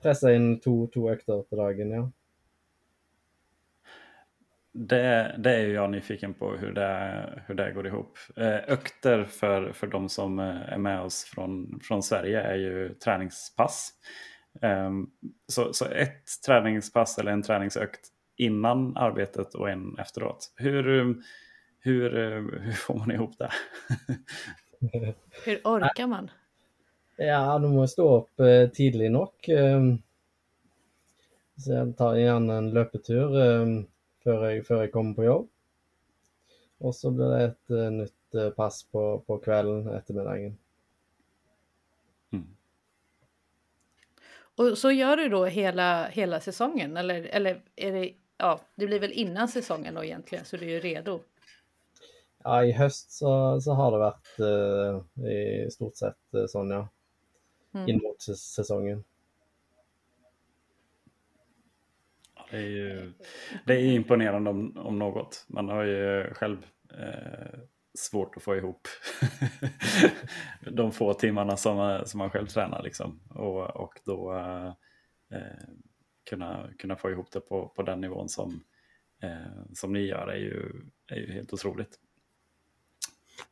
presse 0.00 0.32
inn 0.32 0.54
to, 0.64 0.86
to 0.94 1.10
økter 1.12 1.42
på 1.44 1.58
dagen, 1.60 1.92
ja. 1.92 2.06
Det, 4.72 5.36
det 5.38 5.54
är 5.56 5.60
ju 5.66 5.72
jag 5.72 5.90
nyfiken 5.90 6.34
på 6.34 6.50
hur 6.56 6.72
det, 6.72 7.44
hur 7.46 7.54
det 7.54 7.72
går 7.72 7.86
ihop. 7.86 8.18
Eh, 8.36 8.60
Ökter 8.68 9.24
för, 9.24 9.72
för 9.72 9.86
de 9.86 10.08
som 10.08 10.38
eh, 10.38 10.72
är 10.72 10.78
med 10.78 11.00
oss 11.00 11.24
från, 11.24 11.80
från 11.82 12.02
Sverige 12.02 12.40
är 12.40 12.56
ju 12.56 12.94
träningspass. 12.94 13.90
Um, 14.62 15.10
Så, 15.48 15.72
så 15.72 15.84
ett 15.84 16.24
träningspass 16.46 17.18
eller 17.18 17.32
en 17.32 17.42
träningsökt 17.42 18.00
innan 18.36 18.96
arbetet 18.96 19.54
och 19.54 19.70
en 19.70 19.98
efteråt. 19.98 20.52
Hur, 20.56 20.98
eh, 20.98 21.14
hur, 21.78 22.16
eh, 22.16 22.60
hur 22.60 22.72
får 22.72 22.94
man 22.94 23.10
ihop 23.10 23.38
det? 23.38 23.50
Hur 25.44 25.60
orkar 25.64 26.06
man? 26.06 26.30
Ja, 27.16 27.58
du 27.58 27.68
må 27.68 27.86
stå 27.88 28.08
opp 28.08 28.40
eh, 28.40 28.46
eh, 28.46 29.82
Så 31.56 31.72
jeg 31.72 31.94
tar 31.96 32.18
gjerne 32.20 32.58
en 32.60 32.70
løpetur 32.76 33.38
eh, 33.40 33.70
før, 34.24 34.44
jeg, 34.50 34.66
før 34.66 34.84
jeg 34.84 34.92
kommer 34.92 35.16
på 35.16 35.24
jobb. 35.24 35.48
Og 36.84 36.94
så 36.94 37.10
blir 37.10 37.32
det 37.32 37.40
et 37.46 37.72
eh, 37.72 37.90
nytt 38.02 38.12
pass 38.56 38.82
på, 38.92 39.06
på 39.26 39.38
kvelden, 39.40 39.88
ettermiddagen. 39.96 40.58
Mm. 42.32 42.56
Och 44.56 44.78
så 44.78 44.90
gör 44.90 45.16
du 45.16 45.28
då 45.28 45.44
hela, 45.44 46.06
hela 46.06 46.40
säsongen? 46.40 46.96
Eller, 46.96 47.22
eller 47.22 47.62
är 47.76 47.92
det, 47.92 48.12
ja, 48.38 48.60
det 48.74 48.86
blir 48.86 49.00
väl 49.00 49.12
innan 49.12 49.48
säsongen 49.48 49.94
då 49.94 50.04
egentligen, 50.04 50.44
så 50.44 50.56
du 50.56 50.76
är 50.76 50.80
redo? 50.80 51.20
Ja, 52.44 52.64
i 52.64 52.72
høst 52.72 53.10
så, 53.12 53.60
så 53.60 53.72
har 53.74 53.90
det 53.92 53.98
vært 53.98 54.38
eh, 54.40 55.26
i 55.66 55.70
stort 55.70 55.96
sett 55.96 56.34
eh, 56.34 56.46
sånn, 56.46 56.70
ja. 56.70 56.84
Mm. 57.74 57.88
Inn 57.90 58.02
mot 58.02 58.22
sesongen. 58.38 59.04
Det 62.50 62.56
är 62.56 62.60
ju 62.70 63.12
det 63.66 63.74
är 63.74 63.80
ju 63.80 63.92
imponerande 63.94 64.50
om, 64.50 64.76
om 64.76 64.98
något. 64.98 65.44
Man 65.48 65.68
har 65.68 65.82
ju 65.84 66.34
själv 66.34 66.66
eh, 66.90 67.58
svårt 67.98 68.36
att 68.36 68.42
få 68.42 68.56
ihop 68.56 68.88
de 70.72 70.92
få 70.92 71.14
timmarna 71.14 71.56
som, 71.56 71.76
man- 71.76 72.06
som 72.06 72.18
man 72.18 72.30
själv 72.30 72.46
tränar. 72.46 72.82
Liksom. 72.82 73.20
Och, 73.30 73.76
och 73.76 74.00
då 74.04 74.34
eh, 74.34 74.66
eh, 75.38 75.68
kunna, 76.26 76.68
kunna 76.78 76.96
få 76.96 77.10
ihop 77.10 77.30
det 77.30 77.40
på, 77.40 77.68
på 77.68 77.82
den 77.82 78.00
nivån 78.00 78.28
som, 78.28 78.64
eh, 79.22 79.72
som 79.74 79.92
ni 79.92 80.00
gör 80.00 80.28
är 80.28 80.36
ju, 80.36 80.72
är 81.06 81.16
ju 81.16 81.32
helt 81.32 81.52
otroligt. 81.52 82.00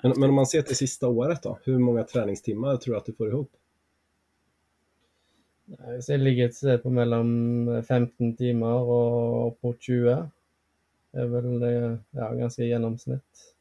Men, 0.02 0.12
men 0.16 0.28
om 0.28 0.34
man 0.34 0.46
ser 0.46 0.62
till 0.62 0.76
sista 0.76 1.08
året 1.08 1.42
då, 1.42 1.58
hur 1.64 1.78
många 1.78 2.04
träningstimmar 2.04 2.76
tror 2.76 2.94
du 2.94 2.98
att 2.98 3.06
du 3.06 3.12
får 3.12 3.28
ihop? 3.28 3.56
Så 6.00 6.12
jeg 6.12 6.20
ligger 6.20 6.44
et 6.50 6.56
sted 6.56 6.82
på 6.82 6.90
mellom 6.92 7.28
15 7.88 8.34
timer 8.36 8.84
og 8.84 9.46
opp 9.46 9.62
mot 9.64 9.78
20. 9.80 10.16
Det 11.14 11.24
vel 11.30 11.62
eh, 11.62 11.94
ja, 12.10 12.32
ganske 12.36 12.66
gjennomsnitt. 12.66 13.54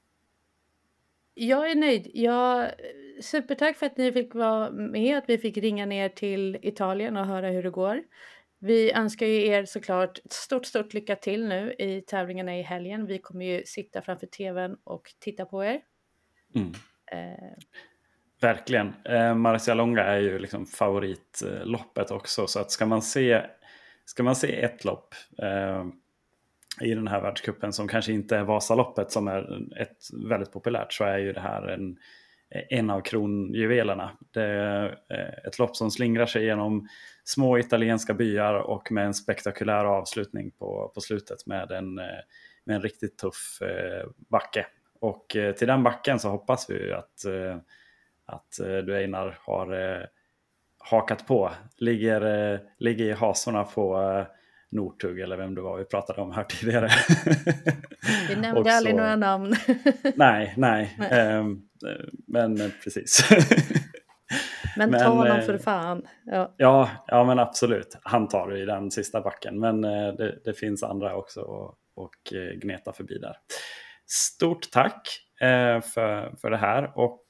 Jag 1.33 1.71
är 1.71 1.75
nöjd. 1.75 2.11
Jag, 2.13 2.71
supertack 3.21 3.77
för 3.77 3.85
att 3.85 3.97
ni 3.97 4.11
fick 4.11 4.35
vara 4.35 4.71
med, 4.71 5.17
att 5.17 5.29
vi 5.29 5.37
fick 5.37 5.57
ringa 5.57 5.85
ner 5.85 6.09
till 6.09 6.57
Italien 6.61 7.17
och 7.17 7.25
höra 7.25 7.49
hur 7.49 7.63
det 7.63 7.69
går. 7.69 8.03
Vi 8.65 8.91
önskar 8.91 9.25
ju 9.25 9.47
er 9.47 9.65
såklart 9.65 10.19
stort, 10.29 10.65
stort 10.65 10.93
lycka 10.93 11.15
till 11.15 11.47
nu 11.47 11.75
i 11.79 12.01
tävlingarna 12.01 12.57
i 12.57 12.61
helgen. 12.61 13.05
Vi 13.05 13.17
kommer 13.17 13.45
ju 13.45 13.63
sitta 13.65 14.01
framför 14.01 14.27
tvn 14.27 14.77
och 14.83 15.13
titta 15.19 15.45
på 15.45 15.63
er. 15.63 15.81
Mm. 16.55 16.71
Eh, 17.11 17.53
Verkligen. 18.41 18.93
Eh, 19.05 19.35
Marcialonga 19.35 20.03
är 20.03 20.19
ju 20.19 20.39
liksom 20.39 20.65
favoritloppet 20.65 22.11
också. 22.11 22.47
Så 22.47 22.59
att 22.59 22.71
ska 22.71 22.85
man 22.85 23.01
se, 23.01 23.41
ska 24.05 24.23
man 24.23 24.35
se 24.35 24.61
ett 24.61 24.85
lopp 24.85 25.15
eh, 25.41 25.85
i 26.81 26.93
den 26.93 27.07
här 27.07 27.21
världscupen 27.21 27.73
som 27.73 27.87
kanske 27.87 28.11
inte 28.11 28.37
är 28.37 28.43
Vasaloppet 28.43 29.11
som 29.11 29.27
är 29.27 29.71
ett 29.81 29.97
väldigt 30.29 30.51
populärt 30.51 30.93
så 30.93 31.03
är 31.03 31.17
ju 31.17 31.33
det 31.33 31.41
här 31.41 31.67
en, 31.67 31.97
en 32.69 32.89
av 32.89 33.01
kronjuvelerna. 33.01 34.11
Det 34.31 34.43
är 34.43 34.85
eh, 35.09 35.47
ett 35.47 35.59
lopp 35.59 35.75
som 35.75 35.91
slingrar 35.91 36.25
sig 36.25 36.45
genom 36.45 36.87
små 37.23 37.57
italienska 37.57 38.13
byar 38.13 38.53
och 38.53 38.91
med 38.91 39.05
en 39.05 39.13
spektakulär 39.13 39.85
avslutning 39.85 40.51
på, 40.51 40.91
på 40.95 41.01
slutet 41.01 41.45
med 41.45 41.71
en, 41.71 41.99
eh, 41.99 42.05
med 42.65 42.75
en 42.75 42.81
riktigt 42.81 43.17
tuff 43.17 43.61
eh, 43.61 44.07
backe. 44.29 44.65
Och 44.99 45.35
eh, 45.35 45.53
till 45.55 45.67
den 45.67 45.83
backen 45.83 46.19
så 46.19 46.29
hoppas 46.29 46.69
vi 46.69 46.93
att 46.93 47.25
att 48.25 48.59
du 48.85 48.95
Einar 48.97 49.37
har 49.41 50.07
hakat 50.77 51.27
på. 51.27 51.51
Ligger, 51.77 52.59
ligger 52.79 53.05
i 53.05 53.11
hasorna 53.11 53.63
på 53.63 54.25
Nortug 54.69 55.19
eller 55.19 55.37
vem 55.37 55.55
det 55.55 55.61
var 55.61 55.77
vi 55.77 55.85
pratade 55.85 56.21
om 56.21 56.31
här 56.31 56.43
tidigare. 56.49 56.89
vi 58.29 58.35
nämnde 58.35 58.73
aldrig 58.73 58.93
så- 58.95 58.97
några 59.01 59.15
namn. 59.15 59.55
Nej, 60.15 60.53
nej. 60.57 60.95
Nej. 60.99 61.09
ehm, 61.11 61.61
eh, 61.87 62.05
men 62.27 62.71
precis. 62.83 63.29
Men, 64.77 64.89
Men, 64.89 64.99
ta 64.99 65.07
honom 65.07 65.37
eh, 65.37 65.45
för 65.45 65.57
fan. 65.57 66.07
Ja. 66.25 66.53
ja, 66.57 66.89
ja, 67.07 67.23
men 67.23 67.39
absolut. 67.39 67.97
Han 68.03 68.27
tar 68.27 68.47
det 68.49 68.59
i 68.59 68.65
den 68.65 68.91
sista 68.91 69.21
backen. 69.21 69.59
Men 69.59 69.83
eh, 69.83 70.13
det, 70.13 70.39
det 70.45 70.53
finns 70.53 70.83
andra 70.83 71.15
också 71.15 71.41
och, 71.41 71.75
och 71.95 72.33
eh, 72.33 72.59
gneta 72.59 72.93
förbi 72.93 73.17
där. 73.17 73.37
Stort 74.07 74.71
tack 74.71 75.19
för, 75.93 76.35
för 76.41 76.49
det 76.49 76.57
här. 76.57 76.91
Och 76.95 77.25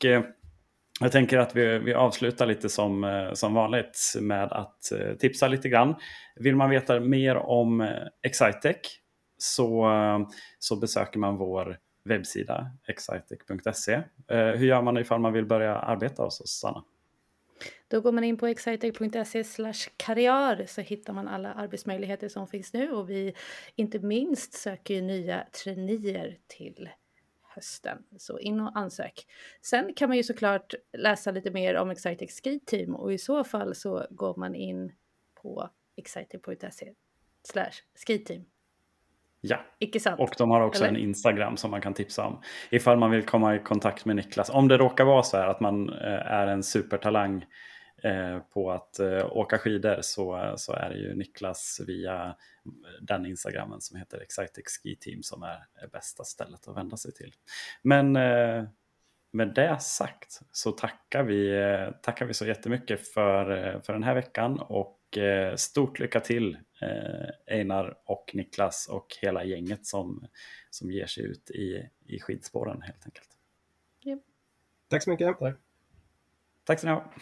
jag 1.00 1.12
tänker 1.12 1.38
att 1.38 1.56
vi, 1.56 1.80
vi 1.80 1.94
avslutar 1.94 2.46
lite 2.46 2.70
som, 2.70 3.32
som 3.34 3.54
vanligt 3.54 4.00
med 4.22 4.52
att 4.52 4.80
tipsa 5.20 5.48
lite 5.48 5.70
grann. 5.70 5.96
Vill 6.36 6.56
man 6.56 6.70
veta 6.70 7.00
mer 7.00 7.36
om 7.36 7.90
Excitec 8.24 8.78
så, 9.38 9.90
så 10.60 10.76
besöker 10.76 11.20
man 11.20 11.38
vår 11.38 11.78
webbsida 12.10 12.72
excitec.se. 12.88 14.02
Hur 14.28 14.66
gör 14.66 14.82
man 14.82 14.98
ifall 14.98 15.20
man 15.20 15.34
vill 15.34 15.46
börja 15.46 15.76
arbeta 15.76 16.24
hos 16.24 16.42
oss, 16.42 16.60
Sanna? 16.60 16.84
Då 17.88 18.02
går 18.02 18.12
man 18.12 18.23
in 18.23 18.38
på 18.38 18.47
excitec.se 18.47 19.43
karriär 19.97 20.65
så 20.67 20.82
hittar 20.82 21.13
man 21.13 21.28
alla 21.28 21.54
arbetsmöjligheter 21.54 22.30
som 22.30 22.47
finns 22.47 22.73
nu 22.73 22.91
och 22.91 23.10
vi 23.10 23.34
inte 23.76 23.99
minst 23.99 24.54
söker 24.54 24.93
ju 24.93 25.02
nya 25.02 25.47
traineer 25.63 26.38
till 26.47 26.89
hösten. 27.41 28.04
Så 28.17 28.39
in 28.39 28.62
och 28.62 28.78
ansök. 28.78 29.28
Sen 29.62 29.93
kan 29.93 30.10
man 30.10 30.17
ju 30.17 30.23
såklart 30.23 30.73
läsa 30.97 31.32
lite 31.32 31.52
mer 31.52 31.76
om 31.76 31.89
Excitec 31.89 32.41
Ski 32.43 32.60
Team 32.60 32.95
och 32.95 33.13
i 33.13 33.17
så 33.17 33.43
fall 33.43 33.76
så 33.76 34.08
går 34.10 34.36
man 34.36 34.56
in 34.56 34.91
på 35.41 35.69
excitec.se 35.95 36.93
slash 37.43 37.73
skiteam. 38.08 38.45
Ja, 39.46 39.60
och 40.18 40.36
de 40.38 40.50
har 40.50 40.62
också 40.62 40.84
Eller? 40.84 40.94
en 40.94 41.04
Instagram 41.04 41.58
som 41.58 41.72
man 41.72 41.82
kan 41.82 41.94
tipsa 41.94 42.26
om. 42.26 42.42
Ifall 42.70 42.98
man 42.98 43.12
vill 43.12 43.26
komma 43.26 43.56
i 43.56 43.60
kontakt 43.60 44.06
med 44.06 44.16
Niklas. 44.16 44.50
Om 44.50 44.68
det 44.68 44.78
råkar 44.78 45.06
vara 45.06 45.24
så 45.24 45.38
här 45.38 45.48
att 45.48 45.60
man 45.60 45.90
eh, 45.90 46.32
är 46.32 46.48
en 46.48 46.64
supertalang 46.64 47.46
eh, 48.04 48.40
på 48.40 48.72
att 48.72 49.00
eh, 49.00 49.38
åka 49.38 49.58
skidor 49.58 49.98
så, 50.02 50.54
så 50.58 50.74
är 50.74 50.90
det 50.90 50.98
ju 50.98 51.16
Niklas 51.16 51.82
via 51.88 52.36
den 53.02 53.26
Instagrammen 53.26 53.82
som 53.82 53.98
heter 53.98 54.22
Excited 54.22 54.64
Ski 54.68 54.96
Team 54.96 55.24
som 55.24 55.44
är, 55.44 55.88
bästa 55.92 56.24
stället 56.24 56.68
att 56.68 56.78
vända 56.78 56.98
sig 56.98 57.14
till. 57.14 57.34
Men 57.82 58.12
med 59.34 59.54
det 59.56 59.82
sagt 59.82 60.42
så 60.52 60.72
tackar 60.72 61.24
vi, 61.24 61.70
tackar 62.02 62.26
vi 62.26 62.34
så 62.34 62.46
jättemycket 62.46 63.08
för, 63.08 63.80
för 63.86 63.94
den 63.94 64.04
här 64.04 64.16
veckan 64.16 64.60
och 64.60 65.00
eh, 65.17 65.56
stort 65.56 65.99
lycka 65.99 66.19
till 66.19 66.58
Einar 67.47 67.97
och 68.06 68.32
Niklas 68.34 68.88
och 68.88 69.08
hela 69.21 69.43
gänget 69.43 69.86
som, 69.86 70.28
som 70.69 70.91
ger 70.91 71.06
sig 71.06 71.23
ut 71.23 71.52
i, 71.52 71.89
i 72.06 72.19
skidspåren 72.19 72.82
helt 72.82 73.06
enkelt. 73.06 73.30
Yep. 74.06 74.19
Tack 74.88 75.04
så 75.04 75.10
mycket. 75.10 75.39
Tack. 75.39 75.56
Tack 76.63 76.80
så 76.80 76.88
ni 76.88 76.93
ha. 76.93 77.13